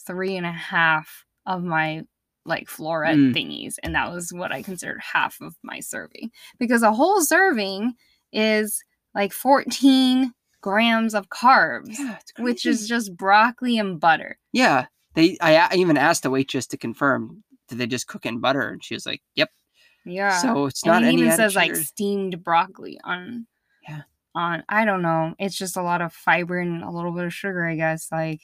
three 0.06 0.36
and 0.36 0.44
a 0.44 0.52
half 0.52 1.24
of 1.46 1.62
my 1.62 2.04
like 2.44 2.68
floret 2.68 3.14
Mm. 3.16 3.34
thingies, 3.34 3.74
and 3.82 3.94
that 3.94 4.12
was 4.12 4.32
what 4.32 4.52
I 4.52 4.62
considered 4.62 5.00
half 5.12 5.40
of 5.40 5.54
my 5.62 5.80
serving. 5.80 6.30
Because 6.58 6.82
a 6.82 6.92
whole 6.92 7.20
serving 7.22 7.94
is 8.32 8.82
like 9.14 9.32
14 9.32 10.32
grams 10.60 11.14
of 11.14 11.28
carbs, 11.28 11.96
Yeah, 11.98 12.18
which 12.38 12.66
is 12.66 12.88
just 12.88 13.16
broccoli 13.16 13.78
and 13.78 14.00
butter. 14.00 14.38
Yeah, 14.52 14.86
they. 15.14 15.36
I, 15.40 15.56
I 15.70 15.74
even 15.76 15.96
asked 15.96 16.22
the 16.24 16.30
waitress 16.30 16.66
to 16.68 16.76
confirm. 16.76 17.44
Did 17.68 17.78
they 17.78 17.86
just 17.86 18.06
cook 18.06 18.26
in 18.26 18.40
butter? 18.40 18.68
And 18.68 18.82
she 18.84 18.94
was 18.94 19.06
like, 19.06 19.22
"Yep." 19.34 19.50
Yeah. 20.04 20.36
So 20.38 20.66
it's 20.66 20.82
and 20.82 20.90
not 20.92 21.02
it 21.04 21.06
any 21.08 21.22
even 21.22 21.36
says 21.36 21.54
like 21.54 21.76
steamed 21.76 22.42
broccoli 22.42 22.98
on 23.04 23.46
Yeah. 23.88 24.02
on 24.34 24.64
i 24.68 24.84
don't 24.84 25.02
know 25.02 25.34
it's 25.38 25.56
just 25.56 25.76
a 25.76 25.82
lot 25.82 26.02
of 26.02 26.12
fiber 26.12 26.58
and 26.58 26.82
a 26.82 26.90
little 26.90 27.12
bit 27.12 27.24
of 27.24 27.32
sugar 27.32 27.64
i 27.64 27.76
guess 27.76 28.08
like 28.10 28.40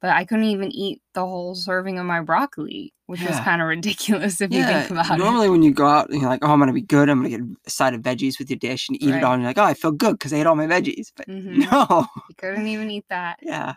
but 0.00 0.10
i 0.10 0.24
couldn't 0.24 0.44
even 0.44 0.70
eat 0.72 1.00
the 1.14 1.20
whole 1.26 1.54
serving 1.54 1.98
of 1.98 2.06
my 2.06 2.20
broccoli 2.20 2.92
which 3.06 3.20
was 3.22 3.40
kind 3.40 3.60
of 3.60 3.68
ridiculous 3.68 4.40
if 4.40 4.52
you 4.52 4.62
think 4.64 4.90
about 4.90 5.10
it. 5.10 5.18
normally 5.18 5.48
when 5.48 5.62
you 5.62 5.72
go 5.74 5.86
out 5.86 6.10
and 6.10 6.20
you're 6.20 6.30
like, 6.30 6.44
"Oh, 6.44 6.52
I'm 6.52 6.60
gonna 6.60 6.72
be 6.72 6.80
good. 6.80 7.08
I'm 7.08 7.18
gonna 7.18 7.28
get 7.30 7.40
a 7.66 7.70
side 7.70 7.92
of 7.92 8.02
veggies 8.02 8.38
with 8.38 8.48
your 8.50 8.58
dish 8.58 8.88
and 8.88 9.02
eat 9.02 9.10
Right. 9.10 9.16
it 9.18 9.24
all." 9.24 9.32
And 9.32 9.42
you're 9.42 9.50
like, 9.50 9.58
"Oh, 9.58 9.64
I 9.64 9.74
feel 9.74 9.90
good 9.90 10.12
because 10.12 10.32
I 10.32 10.36
ate 10.38 10.46
all 10.46 10.54
my 10.54 10.66
veggies." 10.68 11.08
But 11.16 11.26
it 11.28 11.42
hmm 11.42 11.60
no, 11.70 12.06
you 12.28 12.34
couldn't 12.36 12.68
even 12.68 12.88
eat 12.90 13.04
that 13.10 13.38
yeah, 13.42 13.74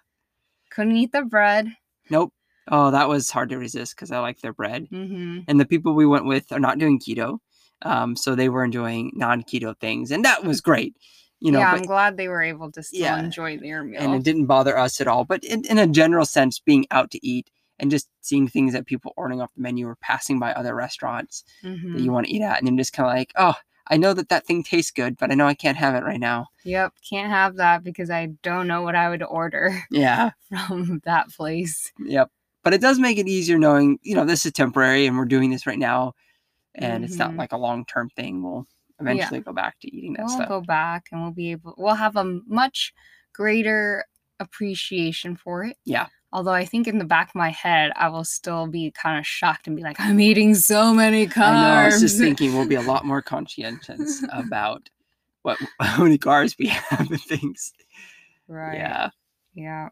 couldn't 0.69 0.95
eat 0.97 1.11
the 1.11 1.23
bread 1.23 1.67
nope. 2.09 2.33
Oh, 2.69 2.91
that 2.91 3.09
was 3.09 3.29
hard 3.29 3.49
to 3.49 3.57
resist 3.57 3.95
because 3.95 4.11
I 4.11 4.19
like 4.19 4.39
their 4.41 4.53
bread. 4.53 4.87
hmm 4.89 5.39
And 5.47 5.59
the 5.59 5.65
people 5.65 5.93
we 5.93 6.05
went 6.05 6.25
with 6.25 6.51
are 6.51 6.59
not 6.59 6.77
doing 6.77 6.99
keto, 6.99 7.39
um, 7.81 8.15
so 8.15 8.35
they 8.35 8.49
were 8.49 8.63
enjoying 8.63 9.11
non-keto 9.15 9.77
things, 9.79 10.11
and 10.11 10.23
that 10.25 10.43
was 10.45 10.61
great. 10.61 10.95
You 11.43 11.51
know, 11.51 11.59
yeah 11.59 11.71
but 11.71 11.79
i'm 11.81 11.85
glad 11.85 12.15
they 12.17 12.29
were 12.29 12.41
able 12.41 12.71
to 12.71 12.81
still 12.81 13.01
Yeah. 13.01 13.19
enjoy 13.19 13.57
their 13.57 13.83
meal 13.83 14.01
and 14.01 14.15
it 14.15 14.23
didn't 14.23 14.45
bother 14.45 14.77
us 14.77 15.01
at 15.01 15.07
all. 15.07 15.25
But 15.25 15.43
in, 15.43 15.65
in 15.65 15.77
a 15.77 15.85
general 15.87 16.25
sense, 16.25 16.59
being 16.59 16.85
out 16.89 17.11
to 17.11 17.19
eat 17.25 17.49
and 17.79 17.91
just 17.91 18.07
seeing 18.21 18.47
things 18.47 18.71
that 18.73 18.85
people 18.85 19.11
ordering 19.17 19.41
off 19.41 19.53
the 19.55 19.61
menu 19.61 19.85
or 19.87 19.95
passing 19.97 20.39
by 20.39 20.53
other 20.53 20.73
restaurants 20.73 21.43
Mhm. 21.63 21.93
that 21.95 22.01
you 22.01 22.11
want 22.13 22.27
to 22.27 22.33
eat 22.33 22.41
at, 22.41 22.59
and 22.59 22.67
then 22.67 22.77
just 22.77 22.93
kind 22.93 23.09
of 23.09 23.13
like, 23.15 23.33
oh, 23.35 23.55
I 23.87 23.97
know 23.97 24.13
that 24.13 24.29
that 24.29 24.45
thing 24.45 24.63
tastes 24.63 24.91
good, 24.91 25.17
but 25.17 25.31
I 25.31 25.33
know 25.33 25.45
I 25.45 25.53
can't 25.53 25.75
have 25.77 25.95
it 25.95 26.03
right 26.05 26.19
now. 26.19 26.47
yep 26.63 26.93
can't 27.09 27.29
have 27.29 27.57
that 27.57 27.83
because 27.83 28.09
i 28.09 28.27
don't 28.41 28.67
know 28.67 28.81
what 28.81 28.95
i 28.95 29.09
would 29.09 29.21
order 29.23 29.65
Yeah, 29.91 30.29
from 30.49 31.01
that 31.03 31.29
place 31.31 31.91
yep. 31.99 32.29
But 32.63 32.73
it 32.73 32.79
does 32.79 32.97
make 32.99 33.17
it 33.17 33.27
easier 33.27 33.57
knowing, 33.59 33.99
you 34.01 34.15
know, 34.15 34.23
this 34.23 34.45
is 34.45 34.53
temporary 34.53 35.05
and 35.07 35.17
we're 35.17 35.25
doing 35.25 35.49
this 35.51 35.67
right 35.67 35.77
now, 35.91 36.13
and 36.75 37.03
it's 37.03 37.17
not 37.19 37.31
Mhm. 37.31 37.37
like 37.37 37.51
a 37.51 37.57
long 37.57 37.83
term 37.85 38.09
thing. 38.15 38.41
We'll 38.41 38.65
eventually 38.99 39.39
go 39.39 39.51
back 39.53 39.79
to 39.79 39.95
eating 39.95 40.13
that 40.13 40.25
we'll 40.25 40.35
stuff. 40.35 40.47
go 40.49 40.61
back 40.61 41.07
and 41.11 41.21
we'll 41.21 41.31
be 41.31 41.51
able 41.51 41.73
we'll 41.77 41.95
have 41.95 42.15
a 42.15 42.39
much 42.47 42.93
greater 43.33 44.05
appreciation 44.39 45.35
for 45.35 45.63
it 45.63 45.77
Yeah. 45.85 46.07
although 46.31 46.51
i 46.53 46.65
think 46.65 46.87
in 46.87 46.97
the 46.99 47.05
back 47.05 47.29
of 47.29 47.35
my 47.35 47.49
head 47.49 47.91
i 47.95 48.07
will 48.09 48.23
still 48.23 48.67
be 48.67 48.91
kind 48.91 49.17
of 49.19 49.25
shocked 49.25 49.67
and 49.67 49.75
be 49.75 49.83
like 49.83 49.99
i'm 49.99 50.19
eating 50.19 50.53
so 50.55 50.93
many 50.93 51.27
carbs 51.27 51.37
I 51.37 51.61
know. 51.61 51.81
I 51.81 51.85
was 51.85 51.99
just 52.01 52.17
thinking 52.17 52.53
we'll 52.53 52.67
be 52.67 52.75
a 52.75 52.81
lot 52.81 53.05
more 53.05 53.21
conscientious 53.21 54.23
about 54.31 54.89
what 55.43 55.57
how 55.79 56.03
many 56.03 56.17
carbs 56.17 56.55
we 56.57 56.67
have 56.67 57.09
and 57.11 57.21
things. 57.21 57.73
right 58.47 58.75
Yeah. 58.77 59.09
yeah 59.53 59.89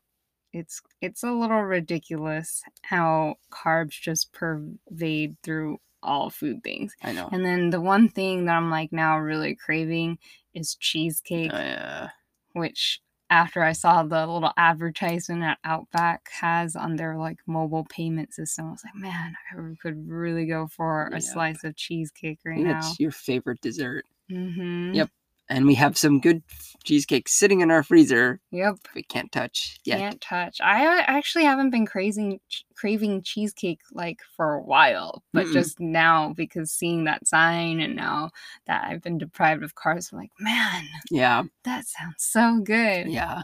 it's 0.54 0.82
it's 1.02 1.24
a 1.24 1.32
little 1.32 1.62
ridiculous 1.64 2.62
how 2.82 3.36
carbs 3.52 3.92
just 3.92 4.34
pervade 4.34 5.38
through 5.44 5.80
all 6.04 6.30
food 6.30 6.64
things 6.64 6.96
I 7.04 7.12
know. 7.14 7.30
and 7.32 7.46
then 7.46 7.70
the 7.70 7.82
one 7.82 8.10
thing 8.10 8.46
that 8.46 8.56
i'm 8.56 8.70
like 8.70 8.92
now 8.92 9.18
really 9.20 9.56
craving 9.56 10.18
is 10.54 10.76
cheesecake 10.76 11.52
Uh, 11.54 12.08
which 12.54 13.00
after 13.30 13.64
I 13.64 13.72
saw 13.72 14.04
the 14.04 14.28
little 14.28 14.52
advertisement 14.58 15.40
that 15.40 15.58
Outback 15.64 16.28
has 16.42 16.76
on 16.76 16.98
their 16.98 17.18
like 17.18 17.38
mobile 17.48 17.86
payment 17.90 18.34
system, 18.34 18.68
I 18.68 18.72
was 18.72 18.84
like, 18.84 18.94
man, 18.96 19.34
I 19.54 19.56
could 19.82 20.06
really 20.10 20.46
go 20.46 20.68
for 20.68 21.10
a 21.14 21.22
slice 21.22 21.64
of 21.64 21.78
cheesecake 21.78 22.40
right 22.46 22.58
now. 22.60 22.78
it's 22.78 23.00
your 23.00 23.12
favorite 23.12 23.62
dessert. 23.62 24.04
Mm-hmm. 24.30 24.96
Yep. 24.96 25.10
And 25.52 25.66
we 25.66 25.76
have 25.76 25.98
some 25.98 26.20
good 26.22 26.42
cheesecake 26.84 27.28
sitting 27.28 27.60
in 27.62 27.70
our 27.70 27.84
freezer 27.84 28.40
Yep. 28.52 28.78
we 28.96 29.04
can't 29.04 29.32
touch 29.32 29.80
yet. 29.86 30.00
Can't 30.00 30.22
touch. 30.22 30.60
I 30.62 31.02
actually 31.02 31.44
haven't 31.44 31.70
been 31.70 31.86
craving 31.86 32.40
craving 32.76 33.22
cheesecake 33.22 33.82
like 33.92 34.20
for 34.36 34.56
a 34.56 34.62
while, 34.64 35.24
but 35.34 35.46
Mm-mm. 35.46 35.54
just 35.54 35.80
now 35.80 36.34
because 36.34 36.72
seeing 36.72 37.04
that 37.04 37.28
sign 37.28 37.82
and 37.82 37.96
now 37.96 38.32
that 38.66 38.84
I've 38.86 39.02
been 39.04 39.18
deprived 39.20 39.62
of 39.64 39.76
carbs, 39.76 40.12
I'm 40.12 40.18
like, 40.20 40.32
man, 40.40 40.86
Yeah. 41.12 41.44
that 41.66 41.86
sounds 41.86 42.16
so 42.24 42.60
good. 42.64 43.08
Yeah. 43.08 43.44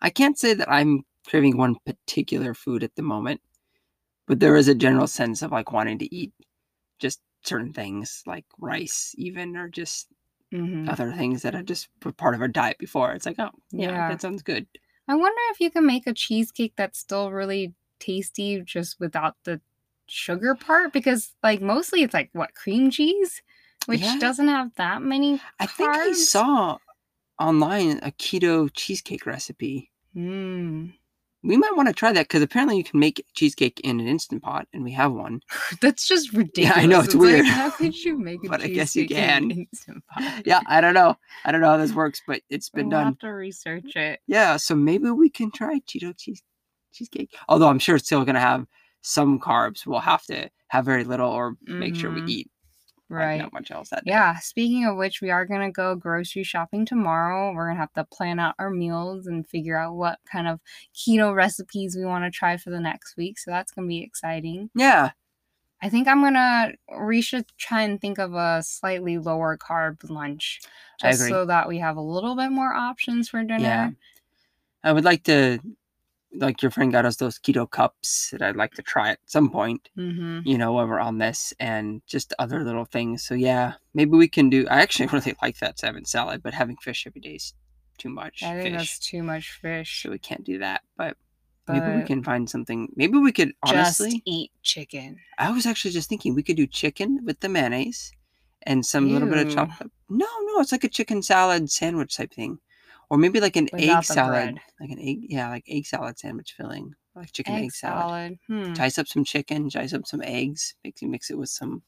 I 0.00 0.10
can't 0.10 0.38
say 0.38 0.54
that 0.54 0.70
I'm 0.70 1.02
craving 1.26 1.56
one 1.56 1.76
particular 1.84 2.54
food 2.54 2.82
at 2.84 2.94
the 2.94 3.02
moment, 3.02 3.40
but 4.26 4.40
there 4.40 4.56
is 4.56 4.68
a 4.68 4.74
general 4.74 5.06
sense 5.08 5.42
of 5.42 5.50
like 5.52 5.72
wanting 5.72 5.98
to 5.98 6.14
eat 6.14 6.32
just 6.98 7.20
certain 7.42 7.72
things 7.72 8.22
like 8.26 8.44
rice, 8.58 9.14
even, 9.18 9.56
or 9.56 9.68
just 9.68 10.08
hmm 10.54 10.88
other 10.88 11.12
things 11.12 11.42
that 11.42 11.54
are 11.54 11.62
just 11.62 11.88
were 12.04 12.12
part 12.12 12.34
of 12.34 12.40
our 12.40 12.48
diet 12.48 12.78
before. 12.78 13.12
It's 13.12 13.26
like, 13.26 13.38
oh, 13.38 13.50
yeah, 13.72 13.90
Yeah. 13.90 14.08
that 14.08 14.20
sounds 14.20 14.42
good. 14.42 14.66
I 15.08 15.14
wonder 15.14 15.40
if 15.50 15.60
you 15.60 15.70
can 15.70 15.86
make 15.86 16.06
a 16.06 16.14
cheesecake 16.14 16.74
that's 16.76 16.98
still 16.98 17.30
really 17.30 17.74
tasty 18.00 18.60
just 18.62 19.00
without 19.00 19.36
the 19.44 19.60
sugar 20.06 20.54
part 20.54 20.92
because 20.92 21.34
like 21.42 21.62
mostly 21.62 22.02
it's 22.02 22.12
like 22.12 22.28
what 22.34 22.54
cream 22.54 22.90
cheese 22.90 23.40
which 23.86 24.00
Yeah. 24.00 24.18
doesn't 24.18 24.48
have 24.48 24.74
that 24.76 25.00
many 25.02 25.40
I 25.58 25.66
think 25.66 25.96
I 25.96 26.12
saw 26.12 26.78
online 27.38 27.98
a 28.02 28.10
keto 28.12 28.70
cheesecake 28.72 29.24
recipe. 29.26 29.90
mm. 30.14 30.92
We 31.44 31.56
might 31.56 31.76
want 31.76 31.88
to 31.88 31.94
try 31.94 32.12
that 32.12 32.22
because 32.28 32.42
apparently 32.42 32.76
you 32.78 32.84
can 32.84 32.98
make 32.98 33.24
cheesecake 33.34 33.80
in 33.80 34.00
an 34.00 34.08
instant 34.08 34.42
pot, 34.42 34.66
and 34.72 34.82
we 34.82 34.92
have 34.92 35.12
one. 35.12 35.40
that's 35.80 36.08
just 36.08 36.32
ridiculous 36.32 36.76
Yeah, 36.76 36.82
I 36.82 36.86
know, 36.86 37.00
it's 37.00 37.14
like, 37.14 37.20
weird. 37.20 37.46
how 37.46 37.70
could 37.70 37.94
you 38.02 38.18
make 38.18 38.40
a 38.44 38.48
But 38.48 38.62
I 38.62 38.68
guess 38.68 38.96
you 38.96 39.02
cheesecake 39.06 39.18
in 39.18 39.24
an 39.44 39.50
can. 39.50 39.58
Instant 39.70 40.04
Pot? 40.08 40.46
Yeah, 40.46 40.60
I 40.66 40.80
don't 40.80 40.94
know. 40.94 41.16
I 41.44 41.52
don't 41.52 41.60
know 41.60 41.68
how 41.68 41.76
this 41.76 41.92
works, 41.92 42.22
but 42.26 42.40
it's 42.50 42.70
been 42.70 42.88
we'll 42.88 42.98
done. 42.98 43.06
have 43.06 43.18
to 43.18 43.28
research 43.28 43.94
it 43.96 44.20
Yeah, 44.26 44.56
so 44.56 44.74
maybe 44.74 45.10
we 45.10 45.28
can 45.28 45.50
try 45.50 45.78
keto 45.80 46.16
cheese 46.16 46.42
cheesecake. 46.92 47.34
Although 47.48 47.68
I'm 47.68 47.78
sure 47.78 47.96
it's 47.96 48.06
still 48.06 48.24
gonna 48.24 48.40
have 48.40 48.66
some 49.02 49.38
carbs. 49.38 49.86
We'll 49.86 50.00
have 50.00 50.24
to 50.26 50.48
have 50.68 50.84
very 50.84 51.04
little 51.04 51.30
or 51.30 51.56
make 51.66 51.94
sure 51.96 52.10
we 52.10 52.20
Mhm. 52.22 52.26
Eat 53.10 53.14
like, 53.14 53.20
right 53.20 53.40
not 53.40 53.52
much 53.52 53.70
else 53.70 53.90
that 53.90 54.04
day. 54.04 54.10
Yeah, 54.10 54.38
speaking 54.38 54.86
of 54.86 54.96
which, 54.96 55.20
we 55.20 55.30
are 55.30 55.46
going 55.46 55.60
to 55.60 55.70
go 55.70 55.94
grocery 55.94 56.42
shopping 56.42 56.84
tomorrow. 56.86 57.52
We're 57.52 57.66
going 57.66 57.76
to 57.76 57.80
have 57.80 57.92
to 57.94 58.04
plan 58.04 58.38
out 58.38 58.54
our 58.58 58.70
meals 58.70 59.26
and 59.26 59.46
figure 59.46 59.76
out 59.76 59.94
what 59.94 60.18
kind 60.30 60.48
of 60.48 60.60
keto 60.94 61.34
recipes 61.34 61.96
we 61.96 62.04
want 62.04 62.24
to 62.24 62.30
try 62.30 62.56
for 62.56 62.70
the 62.70 62.80
next 62.80 63.16
week. 63.16 63.38
So 63.38 63.50
that's 63.50 63.72
going 63.72 63.86
to 63.86 63.88
be 63.88 64.02
exciting. 64.02 64.70
Yeah. 64.74 65.10
I 65.82 65.90
think 65.90 66.08
I'm 66.08 66.20
going 66.20 66.34
to, 66.34 66.72
we 67.04 67.20
should 67.20 67.44
try 67.58 67.82
and 67.82 68.00
think 68.00 68.18
of 68.18 68.32
a 68.32 68.62
slightly 68.62 69.18
lower 69.18 69.58
carb 69.58 70.08
lunch 70.08 70.62
just 70.98 71.28
so 71.28 71.44
that 71.44 71.68
we 71.68 71.78
have 71.78 71.96
a 71.96 72.00
little 72.00 72.36
bit 72.36 72.50
more 72.50 72.72
options 72.72 73.28
for 73.28 73.42
dinner. 73.42 73.58
Yeah. 73.58 73.90
I 74.82 74.92
would 74.92 75.04
like 75.04 75.24
to 75.24 75.58
like 76.34 76.62
your 76.62 76.70
friend 76.70 76.90
got 76.92 77.06
us 77.06 77.16
those 77.16 77.38
keto 77.38 77.70
cups 77.70 78.30
that 78.32 78.42
I'd 78.42 78.56
like 78.56 78.72
to 78.74 78.82
try 78.82 79.10
at 79.10 79.18
some 79.26 79.50
point, 79.50 79.88
Mm-hmm. 79.96 80.40
you 80.44 80.58
know, 80.58 80.72
while 80.72 80.86
we're 80.86 81.00
on 81.00 81.18
this 81.18 81.54
and 81.60 82.02
just 82.06 82.34
other 82.38 82.64
little 82.64 82.84
things. 82.84 83.24
So 83.24 83.34
yeah, 83.34 83.74
maybe 83.94 84.12
we 84.16 84.28
can 84.28 84.50
do 84.50 84.66
I 84.68 84.80
actually 84.82 85.06
really 85.12 85.34
like 85.42 85.58
that 85.60 85.78
salmon 85.78 86.04
salad, 86.04 86.42
but 86.42 86.54
having 86.54 86.76
fish 86.76 87.06
every 87.06 87.20
day 87.20 87.34
is 87.36 87.54
too 87.98 88.08
much 88.08 88.42
I 88.42 88.60
think 88.60 88.76
fish. 88.76 88.88
that's 88.88 88.98
too 88.98 89.22
much 89.22 89.50
fish. 89.62 90.02
So 90.02 90.10
we 90.10 90.18
can't 90.18 90.44
do 90.44 90.58
that. 90.58 90.82
But, 90.96 91.16
But 91.66 91.74
maybe 91.74 91.96
we 91.98 92.02
can 92.04 92.22
find 92.24 92.50
something 92.50 92.92
maybe 92.96 93.18
we 93.18 93.32
could 93.32 93.52
honestly 93.62 94.10
just 94.10 94.22
eat 94.26 94.50
chicken. 94.62 95.16
I 95.38 95.50
was 95.52 95.64
actually 95.66 95.92
just 95.92 96.08
thinking 96.08 96.34
we 96.34 96.42
could 96.42 96.56
do 96.56 96.66
chicken 96.66 97.20
with 97.24 97.40
the 97.40 97.48
mayonnaise 97.48 98.12
and 98.66 98.84
some 98.84 99.12
little 99.12 99.28
bit 99.28 99.38
of 99.38 99.48
Ew. 99.48 99.54
chopped 99.54 99.80
up. 99.80 99.90
No, 100.08 100.26
no, 100.46 100.60
it's 100.60 100.72
like 100.72 100.84
a 100.84 100.88
chicken 100.88 101.22
salad 101.22 101.70
sandwich 101.70 102.16
type 102.16 102.32
thing. 102.34 102.58
Or 103.10 103.18
maybe 103.18 103.40
like 103.40 103.56
an 103.56 103.68
Without 103.72 103.98
egg 103.98 104.04
salad. 104.04 104.32
bread. 104.32 104.60
Like 104.80 104.90
an 104.90 104.98
egg 105.00 105.18
yeah, 105.28 105.48
like 105.48 105.64
egg 105.68 105.86
salad 105.86 106.18
sandwich 106.18 106.54
filling 106.56 106.94
like 107.14 107.30
chicken 107.32 107.54
egg, 107.54 107.64
egg, 107.64 107.72
salad. 107.72 108.38
salad. 108.48 108.66
Hmm. 108.68 108.72
Dice 108.74 108.98
up 108.98 109.06
some 109.06 109.24
chicken, 109.24 109.68
dice 109.68 109.92
up 109.94 110.06
some 110.06 110.22
eggs, 110.22 110.74
mix 110.84 111.02
mix 111.02 111.30
it 111.30 111.38
with 111.38 111.48
some 111.50 111.82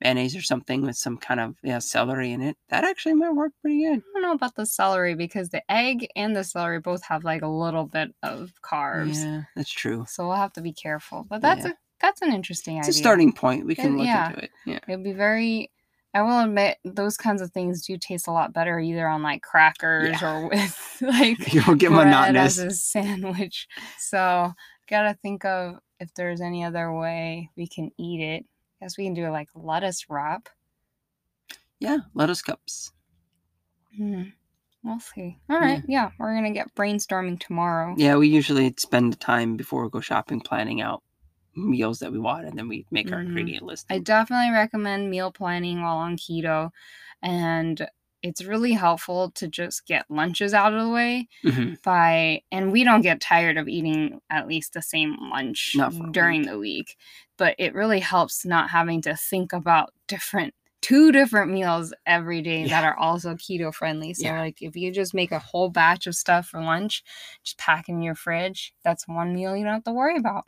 mayonnaise 0.00 0.36
or 0.36 0.42
something 0.42 0.82
with 0.82 0.96
some 0.96 1.16
kind 1.18 1.40
of 1.40 1.56
yeah 1.62 1.78
celery 1.78 2.32
in 2.32 2.40
it. 2.40 2.56
That 2.68 2.84
actually 2.84 3.14
might 3.14 3.34
work 3.34 3.52
pretty 3.60 3.82
good. 3.84 3.98
I 3.98 4.12
don't 4.14 4.22
know 4.22 4.32
about 4.32 4.54
the 4.56 4.66
celery 4.66 5.14
because 5.14 5.50
the 5.50 5.62
egg 5.70 6.08
and 6.16 6.34
the 6.36 6.44
celery 6.44 6.80
both 6.80 7.02
have 7.04 7.24
like 7.24 7.42
a 7.42 7.48
little 7.48 7.84
bit 7.86 8.14
of 8.22 8.52
carbs. 8.62 9.22
Yeah, 9.22 9.42
that's 9.56 9.70
true. 9.72 10.04
So 10.08 10.26
we'll 10.28 10.36
have 10.36 10.52
to 10.54 10.60
be 10.60 10.72
careful. 10.72 11.24
But 11.28 11.40
that's 11.42 11.64
Yeah. 11.64 11.72
a 11.72 11.74
that's 12.00 12.22
an 12.22 12.32
interesting 12.32 12.78
It's 12.78 12.86
idea. 12.88 12.98
a 12.98 13.02
starting 13.02 13.32
point. 13.32 13.66
We 13.66 13.74
can 13.74 13.98
Yeah, 13.98 13.98
look 13.98 14.06
yeah. 14.06 14.26
into 14.30 14.44
it. 14.44 14.50
Yeah. 14.66 14.78
It'd 14.88 15.02
be 15.04 15.12
very 15.12 15.70
I 16.14 16.22
will 16.22 16.40
admit 16.40 16.78
those 16.84 17.16
kinds 17.16 17.42
of 17.42 17.50
things 17.52 17.86
do 17.86 17.98
taste 17.98 18.26
a 18.28 18.32
lot 18.32 18.52
better 18.54 18.80
either 18.80 19.06
on 19.06 19.22
like 19.22 19.42
crackers 19.42 20.22
or 20.22 20.48
with 20.48 20.96
like 21.02 21.52
You'll 21.52 21.74
get 21.76 21.90
bread 21.90 22.06
monotonous. 22.06 22.58
as 22.58 22.64
a 22.64 22.70
sandwich. 22.70 23.68
So 23.98 24.52
gotta 24.88 25.14
think 25.20 25.44
of 25.44 25.76
if 26.00 26.12
there's 26.14 26.40
any 26.40 26.64
other 26.64 26.92
way 26.92 27.50
we 27.56 27.66
can 27.66 27.90
eat 27.98 28.20
it. 28.20 28.44
I 28.80 28.84
Guess 28.84 28.96
we 28.96 29.04
can 29.04 29.14
do 29.14 29.28
like 29.30 29.48
lettuce 29.54 30.06
wrap. 30.08 30.48
Yeah, 31.80 31.98
lettuce 32.14 32.42
cups. 32.42 32.92
Hmm. 33.96 34.22
We'll 34.84 35.00
see. 35.00 35.38
All 35.50 35.58
right. 35.58 35.82
Yeah. 35.88 36.10
we're 36.18 36.34
gonna 36.34 36.52
get 36.52 36.74
brainstorming 36.74 37.38
tomorrow. 37.40 37.94
Yeah, 37.98 38.16
we 38.16 38.28
usually 38.28 38.72
spend 38.78 39.12
the 39.12 39.16
time 39.16 39.56
before 39.56 39.82
we 39.84 39.90
go 39.90 40.00
shopping 40.00 40.40
planning 40.40 40.80
out 40.80 41.02
meals 41.58 41.98
that 42.00 42.12
we 42.12 42.18
want, 42.18 42.46
and 42.46 42.56
then 42.58 42.68
we 42.68 42.86
make 42.90 43.12
our 43.12 43.18
Mhm. 43.18 43.26
ingredient 43.26 43.64
list. 43.64 43.86
I 43.90 43.98
definitely 43.98 44.50
recommend 44.52 45.10
meal 45.10 45.32
planning 45.32 45.82
while 45.82 45.96
on 45.98 46.16
keto, 46.16 46.70
and 47.22 47.86
it's 48.22 48.44
really 48.44 48.72
helpful 48.72 49.30
to 49.30 49.46
just 49.46 49.86
get 49.86 50.04
lunches 50.10 50.52
out 50.52 50.74
of 50.74 50.82
the 50.82 50.88
way 50.90 51.28
Mhm. 51.44 51.80
by 51.82 52.42
and 52.50 52.72
we 52.72 52.82
don't 52.82 53.02
get 53.02 53.20
tired 53.20 53.56
of 53.56 53.68
eating 53.68 54.20
at 54.30 54.48
least 54.48 54.72
the 54.72 54.82
same 54.82 55.16
lunch 55.30 55.74
Not 55.76 55.94
for 55.94 56.08
a 56.08 56.12
during 56.12 56.42
the 56.42 56.58
week 56.58 56.96
but 57.36 57.54
it 57.58 57.74
really 57.74 58.00
helps 58.00 58.44
not 58.44 58.70
having 58.70 59.00
to 59.02 59.14
think 59.14 59.52
about 59.52 59.94
different 60.08 60.52
two 60.80 61.12
different 61.12 61.52
meals 61.52 61.94
every 62.06 62.42
day 62.42 62.66
that 62.66 62.82
are 62.84 62.96
also 62.98 63.34
keto 63.36 63.72
friendly 63.72 64.14
so 64.14 64.26
Yeah. 64.26 64.40
like 64.40 64.60
if 64.62 64.74
you 64.74 64.90
just 64.92 65.14
make 65.14 65.30
a 65.30 65.38
whole 65.38 65.68
batch 65.70 66.08
of 66.08 66.16
stuff 66.16 66.48
for 66.48 66.60
lunch 66.60 67.04
just 67.44 67.56
pack 67.58 67.88
in 67.88 68.02
your 68.02 68.16
fridge 68.16 68.74
that's 68.82 69.06
one 69.06 69.32
meal 69.32 69.56
you 69.56 69.62
don't 69.64 69.74
have 69.74 69.84
to 69.84 69.92
worry 69.92 70.16
about 70.16 70.44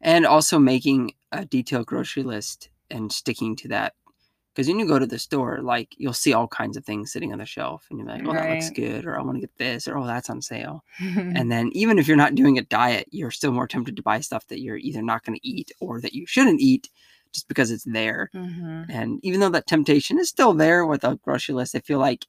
and 0.00 0.26
also 0.26 0.58
making 0.58 1.12
a 1.32 1.44
detailed 1.44 1.86
grocery 1.86 2.22
list 2.22 2.70
and 2.90 3.12
sticking 3.12 3.56
to 3.56 3.68
that. 3.68 3.94
Because 4.54 4.68
when 4.68 4.78
you 4.80 4.86
go 4.86 4.98
to 4.98 5.06
the 5.06 5.18
store, 5.18 5.60
like 5.62 5.94
you'll 5.98 6.12
see 6.12 6.32
all 6.34 6.48
kinds 6.48 6.76
of 6.76 6.84
things 6.84 7.12
sitting 7.12 7.32
on 7.32 7.38
the 7.38 7.46
shelf, 7.46 7.86
and 7.90 7.98
you're 7.98 8.08
like, 8.08 8.22
"Oh, 8.26 8.34
that 8.34 8.48
looks 8.48 8.70
good," 8.70 9.04
or 9.06 9.18
"I 9.18 9.22
want 9.22 9.36
to 9.36 9.40
get 9.40 9.56
this," 9.58 9.86
or 9.88 9.96
"Oh, 9.98 10.06
that's 10.06 10.30
on 10.30 10.42
sale." 10.42 10.84
And 11.34 11.50
then 11.52 11.70
even 11.72 11.98
if 11.98 12.08
you're 12.08 12.16
not 12.16 12.34
doing 12.34 12.58
a 12.58 12.62
diet, 12.62 13.06
you're 13.12 13.30
still 13.30 13.52
more 13.52 13.68
tempted 13.68 13.96
to 13.96 14.02
buy 14.02 14.20
stuff 14.20 14.46
that 14.48 14.60
you're 14.60 14.76
either 14.78 15.02
not 15.02 15.24
going 15.24 15.38
to 15.38 15.46
eat 15.48 15.70
or 15.80 16.00
that 16.00 16.14
you 16.14 16.26
shouldn't 16.26 16.60
eat, 16.60 16.90
just 17.32 17.48
because 17.48 17.70
it's 17.70 17.84
there. 17.84 18.30
hmm 18.34 18.82
And 18.88 19.20
even 19.22 19.40
though 19.40 19.50
that 19.50 19.66
temptation 19.68 20.18
is 20.18 20.28
still 20.28 20.54
there 20.54 20.84
with 20.86 21.04
a 21.04 21.16
grocery 21.22 21.54
list, 21.54 21.74
I 21.76 21.80
feel 21.80 21.98
like 22.00 22.26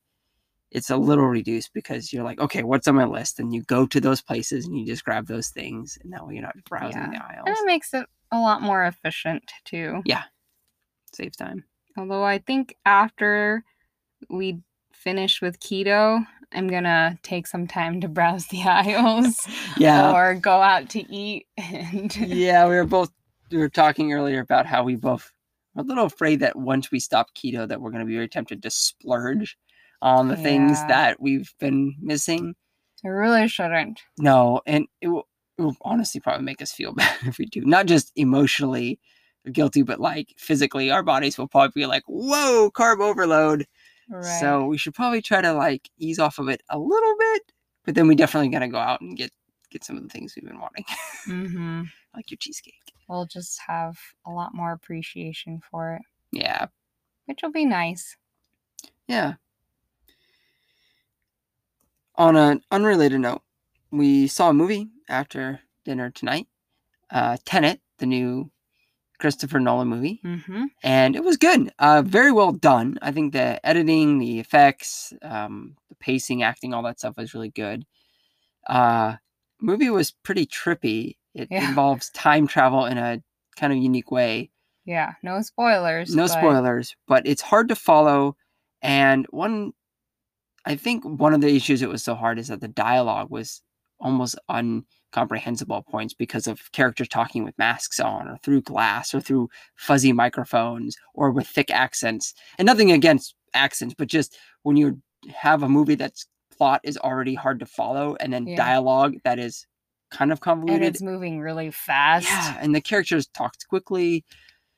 it's 0.71 0.89
a 0.89 0.97
little 0.97 1.25
reduced 1.25 1.71
because 1.73 2.13
you're 2.13 2.23
like, 2.23 2.39
okay, 2.39 2.63
what's 2.63 2.87
on 2.87 2.95
my 2.95 3.05
list? 3.05 3.39
And 3.39 3.53
you 3.53 3.61
go 3.63 3.85
to 3.85 3.99
those 3.99 4.21
places 4.21 4.65
and 4.65 4.77
you 4.79 4.85
just 4.85 5.03
grab 5.03 5.27
those 5.27 5.49
things, 5.49 5.97
and 6.03 6.11
that 6.13 6.25
way 6.25 6.35
you're 6.35 6.43
not 6.43 6.55
browsing 6.65 7.11
the 7.11 7.23
aisles. 7.23 7.43
and 7.45 7.55
it 7.57 7.65
makes 7.65 7.93
it 7.93 8.05
a 8.31 8.39
lot 8.39 8.61
more 8.61 8.85
efficient 8.85 9.43
too 9.65 10.01
Yeah, 10.05 10.23
Saves 11.13 11.35
time. 11.35 11.65
Although 11.97 12.23
I 12.23 12.37
think 12.37 12.77
after 12.85 13.63
we 14.29 14.59
finish 14.93 15.41
with 15.41 15.59
keto, 15.59 16.25
I'm 16.53 16.67
gonna 16.67 17.17
take 17.23 17.47
some 17.47 17.67
time 17.67 17.99
to 18.01 18.07
browse 18.07 18.47
the 18.47 18.63
aisles 18.65 19.35
Yeah. 19.77 20.13
or 20.13 20.35
go 20.35 20.61
out 20.61 20.89
to 20.91 20.99
eat 21.13 21.47
and 21.57 22.15
yeah, 22.15 22.65
we 22.67 22.75
were 22.75 22.85
both 22.85 23.11
we 23.51 23.57
were 23.57 23.67
talking 23.69 24.13
earlier 24.13 24.39
about 24.39 24.65
how 24.65 24.83
we 24.83 24.95
both 24.95 25.29
are 25.75 25.81
a 25.81 25.85
little 25.85 26.05
afraid 26.05 26.39
that 26.39 26.55
once 26.55 26.89
we 26.91 26.99
stop 27.01 27.27
keto 27.35 27.67
that 27.67 27.81
we're 27.81 27.91
going 27.91 27.99
to 28.01 28.07
be 28.07 28.15
very 28.15 28.29
tempted 28.29 28.63
to 28.63 28.69
splurge 28.69 29.57
on 30.01 30.27
the 30.27 30.35
things 30.37 30.83
that 30.87 31.19
we've 31.21 31.53
been 31.59 31.95
missing. 31.99 32.55
I 33.03 33.07
really 33.09 33.47
shouldn't. 33.47 34.01
No, 34.17 34.61
and 34.65 34.87
it 35.01 35.07
will, 35.07 35.27
it 35.57 35.61
will 35.63 35.75
honestly 35.81 36.21
probably 36.21 36.43
make 36.45 36.61
us 36.61 36.71
feel 36.71 36.93
bad 36.95 37.15
if 37.25 37.37
we 37.37 37.45
do. 37.45 37.61
Not 37.65 37.85
just 37.87 38.11
emotionally 38.15 38.99
guilty, 39.51 39.81
but 39.81 39.99
like 39.99 40.33
physically, 40.37 40.91
our 40.91 41.01
bodies 41.03 41.37
will 41.37 41.47
probably 41.47 41.81
be 41.81 41.85
like, 41.87 42.03
"Whoa, 42.07 42.69
carb 42.71 42.99
overload." 43.01 43.65
Right. 44.09 44.23
So 44.39 44.65
we 44.65 44.77
should 44.77 44.93
probably 44.93 45.21
try 45.21 45.41
to 45.41 45.53
like 45.53 45.89
ease 45.97 46.19
off 46.19 46.37
of 46.37 46.49
it 46.49 46.61
a 46.69 46.77
little 46.77 47.15
bit, 47.17 47.41
but 47.85 47.95
then 47.95 48.07
we 48.07 48.15
definitely 48.15 48.49
got 48.49 48.59
to 48.59 48.67
go 48.67 48.77
out 48.77 49.01
and 49.01 49.17
get 49.17 49.31
get 49.71 49.83
some 49.83 49.97
of 49.97 50.03
the 50.03 50.09
things 50.09 50.33
we've 50.35 50.45
been 50.45 50.59
wanting, 50.59 50.83
hmm 51.25 51.81
like 52.15 52.29
your 52.29 52.37
cheesecake. 52.37 52.73
we'll 53.07 53.25
just 53.25 53.59
have 53.67 53.97
a 54.27 54.29
lot 54.31 54.53
more 54.53 54.73
appreciation 54.73 55.61
for 55.71 55.93
it, 55.95 56.01
Yeah, 56.31 56.67
which 57.25 57.39
will 57.41 57.51
be 57.53 57.65
nice. 57.65 58.17
yeah. 59.07 59.35
On 62.21 62.35
an 62.35 62.61
unrelated 62.69 63.19
note, 63.19 63.41
we 63.89 64.27
saw 64.27 64.49
a 64.51 64.53
movie 64.53 64.89
after 65.09 65.61
dinner 65.85 66.11
tonight, 66.11 66.45
uh, 67.09 67.37
Tenet, 67.45 67.81
the 67.97 68.05
new 68.05 68.51
Christopher 69.19 69.59
Nolan 69.59 69.87
movie. 69.87 70.19
hmm 70.23 70.65
and 70.83 71.15
it 71.15 71.23
was 71.23 71.37
good. 71.37 71.71
Uh, 71.79 72.03
very 72.03 72.31
well 72.31 72.51
done. 72.51 72.99
I 73.01 73.11
think 73.11 73.33
the 73.33 73.59
editing, 73.65 74.19
the 74.19 74.39
effects, 74.39 75.13
um, 75.23 75.77
the 75.89 75.95
pacing, 75.95 76.43
acting, 76.43 76.75
all 76.75 76.83
that 76.83 76.99
stuff 76.99 77.17
was 77.17 77.33
really 77.33 77.49
good. 77.49 77.85
Uh, 78.67 79.15
movie 79.59 79.89
was 79.89 80.11
pretty 80.11 80.45
trippy. 80.45 81.17
It 81.33 81.47
Yeah. 81.49 81.67
involves 81.69 82.11
time 82.11 82.45
travel 82.45 82.85
in 82.85 82.99
a 82.99 83.23
kind 83.55 83.73
of 83.73 83.79
unique 83.79 84.11
way. 84.11 84.51
Yeah. 84.85 85.13
No 85.23 85.41
spoilers. 85.41 86.15
No 86.15 86.23
but- 86.25 86.29
spoilers, 86.39 86.95
but 87.07 87.25
it's 87.25 87.41
hard 87.41 87.67
to 87.69 87.75
follow. 87.75 88.37
And 88.83 89.25
one, 89.31 89.73
I 90.65 90.75
think 90.75 91.03
one 91.03 91.33
of 91.33 91.41
the 91.41 91.55
issues 91.55 91.81
it 91.81 91.89
was 91.89 92.03
so 92.03 92.15
hard 92.15 92.37
is 92.39 92.49
that 92.49 92.61
the 92.61 92.67
dialogue 92.67 93.29
was 93.29 93.61
almost 93.99 94.35
incomprehensible 94.49 95.77
at 95.77 95.87
points 95.87 96.13
because 96.13 96.47
of 96.47 96.71
characters 96.71 97.07
talking 97.07 97.43
with 97.43 97.57
masks 97.57 97.99
on 97.99 98.27
or 98.27 98.37
through 98.43 98.61
glass 98.61 99.13
or 99.13 99.21
through 99.21 99.49
fuzzy 99.75 100.11
microphones 100.13 100.95
or 101.13 101.31
with 101.31 101.47
thick 101.47 101.69
accents. 101.71 102.33
And 102.57 102.65
nothing 102.65 102.91
against 102.91 103.35
accents, 103.53 103.95
but 103.97 104.07
just 104.07 104.37
when 104.63 104.77
you 104.77 105.01
have 105.33 105.63
a 105.63 105.69
movie 105.69 105.95
that's 105.95 106.25
plot 106.55 106.81
is 106.83 106.97
already 106.97 107.35
hard 107.35 107.59
to 107.59 107.65
follow 107.65 108.15
and 108.19 108.31
then 108.33 108.47
Yeah. 108.47 108.55
dialogue 108.57 109.15
that 109.23 109.39
is 109.39 109.65
kind 110.09 110.31
of 110.31 110.39
convoluted. 110.41 110.83
And 110.83 110.95
it's 110.95 111.01
moving 111.01 111.39
really 111.39 111.71
fast. 111.71 112.27
Yeah, 112.27 112.57
and 112.59 112.75
the 112.75 112.81
characters 112.81 113.27
talked 113.27 113.67
quickly. 113.67 114.25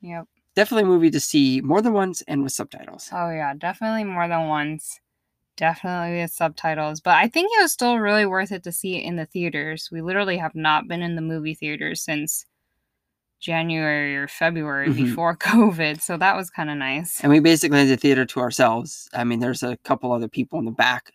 Yep. 0.02 0.28
Definitely 0.56 0.84
a 0.84 0.88
movie 0.88 1.12
to 1.12 1.20
see 1.20 1.62
more 1.62 1.82
than 1.82 1.94
once 1.94 2.22
and 2.24 2.44
with 2.44 2.52
subtitles. 2.52 3.10
Oh 3.12 3.30
yeah, 3.30 3.54
definitely 3.54 4.04
more 4.04 4.28
than 4.28 4.48
once. 4.48 5.00
Definitely 5.56 6.20
with 6.22 6.32
subtitles, 6.32 7.00
but 7.00 7.14
I 7.16 7.28
think 7.28 7.52
it 7.54 7.62
was 7.62 7.72
still 7.72 7.98
really 8.00 8.26
worth 8.26 8.52
it 8.52 8.64
to 8.64 8.72
see 8.72 8.98
it 8.98 9.04
in 9.06 9.18
the 9.18 9.26
theaters. 9.28 9.90
We 9.92 10.02
literally 10.02 10.38
have 10.38 10.56
not 10.56 10.88
been 10.88 11.04
in 11.04 11.16
the 11.16 11.22
movie 11.22 11.54
theaters 11.54 12.02
since 12.02 12.46
January 13.40 14.16
or 14.18 14.28
February 14.28 14.90
Mhm. 14.90 14.96
before 14.96 15.38
COVID, 15.38 16.02
so 16.02 16.18
that 16.18 16.36
was 16.36 16.50
kind 16.50 16.72
of 16.72 16.78
nice. 16.78 17.22
And 17.22 17.32
we 17.32 17.40
basically 17.40 17.78
had 17.80 17.88
the 17.90 17.98
theater 17.98 18.26
to 18.26 18.40
ourselves. 18.40 19.10
I 19.14 19.24
mean, 19.26 19.40
there's 19.40 19.62
a 19.64 19.78
couple 19.84 20.12
other 20.12 20.28
people 20.28 20.58
in 20.60 20.66
the 20.66 20.72
back. 20.72 21.12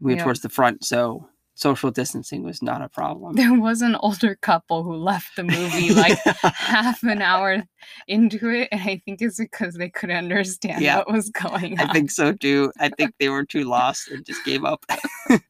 We 0.00 0.12
were 0.12 0.16
Yeah. 0.18 0.24
towards 0.24 0.40
the 0.40 0.48
front, 0.50 0.84
so 0.84 1.28
social 1.58 1.90
distancing 1.90 2.44
was 2.44 2.62
not 2.62 2.80
a 2.82 2.88
problem. 2.88 3.34
There 3.34 3.58
was 3.58 3.82
an 3.82 3.96
older 3.96 4.36
couple 4.36 4.84
who 4.84 4.94
left 4.94 5.34
the 5.34 5.42
movie 5.42 5.92
like 5.92 6.16
half 6.42 7.02
an 7.02 7.20
hour 7.20 7.64
into 8.06 8.48
it, 8.50 8.68
and 8.70 8.80
I 8.80 9.02
think 9.04 9.20
it's 9.20 9.38
because 9.38 9.74
they 9.74 9.90
couldn't 9.90 10.16
understand 10.16 10.82
Yeah. 10.82 10.98
what 10.98 11.12
was 11.12 11.30
going 11.30 11.80
on. 11.80 11.90
I 11.90 11.92
think 11.92 12.12
so 12.12 12.32
too. 12.32 12.72
I 12.78 12.88
think 12.96 13.14
they 13.18 13.28
were 13.28 13.44
too 13.44 13.64
lost 13.64 14.08
and 14.08 14.24
just 14.24 14.44
gave 14.44 14.64
up. 14.64 14.84
it 15.28 15.42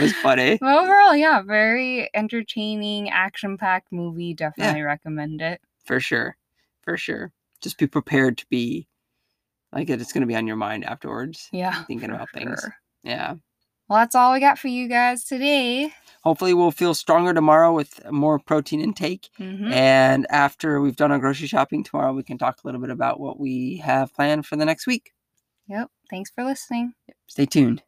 was 0.00 0.12
funny. 0.14 0.58
But 0.60 0.76
overall, 0.82 1.14
yeah, 1.14 1.42
very 1.42 2.10
entertaining, 2.14 3.08
action-packed 3.10 3.92
movie. 3.92 4.34
Definitely 4.34 4.82
recommend 4.82 5.40
it. 5.40 5.60
For 5.84 6.00
sure. 6.00 6.36
For 6.82 6.96
sure. 6.96 7.32
Just 7.62 7.78
be 7.78 7.86
prepared 7.86 8.36
to 8.38 8.46
be 8.50 8.88
like. 9.72 9.88
It's 9.90 10.12
going 10.12 10.22
to 10.22 10.26
be 10.26 10.34
on 10.36 10.46
your 10.48 10.56
mind 10.56 10.84
afterwards. 10.84 11.48
Yeah, 11.52 11.84
Thinking 11.84 12.10
about 12.10 12.30
things. 12.32 12.64
Yeah. 13.04 13.34
Well, 13.88 14.00
that's 14.00 14.14
all 14.14 14.32
we 14.32 14.40
got 14.40 14.58
for 14.58 14.68
you 14.68 14.88
guys 14.88 15.24
today. 15.24 15.92
Hopefully, 16.22 16.52
we'll 16.52 16.70
feel 16.72 16.94
stronger 16.94 17.32
tomorrow 17.32 17.72
with 17.72 18.00
more 18.10 18.38
protein 18.38 18.80
intake. 18.80 19.30
Mhm. 19.38 19.72
And 19.72 20.26
after 20.30 20.80
we've 20.80 20.96
done 20.96 21.10
our 21.10 21.18
grocery 21.18 21.46
shopping 21.46 21.82
tomorrow, 21.84 22.12
we 22.12 22.22
can 22.22 22.36
talk 22.36 22.58
a 22.62 22.66
little 22.66 22.80
bit 22.80 22.90
about 22.90 23.18
what 23.18 23.40
we 23.40 23.78
have 23.78 24.12
planned 24.12 24.44
for 24.44 24.56
the 24.56 24.64
next 24.66 24.86
week. 24.86 25.12
Yep. 25.68 25.90
Thanks 26.10 26.30
for 26.34 26.44
listening. 26.44 26.92
Stay 27.28 27.46
tuned. 27.46 27.82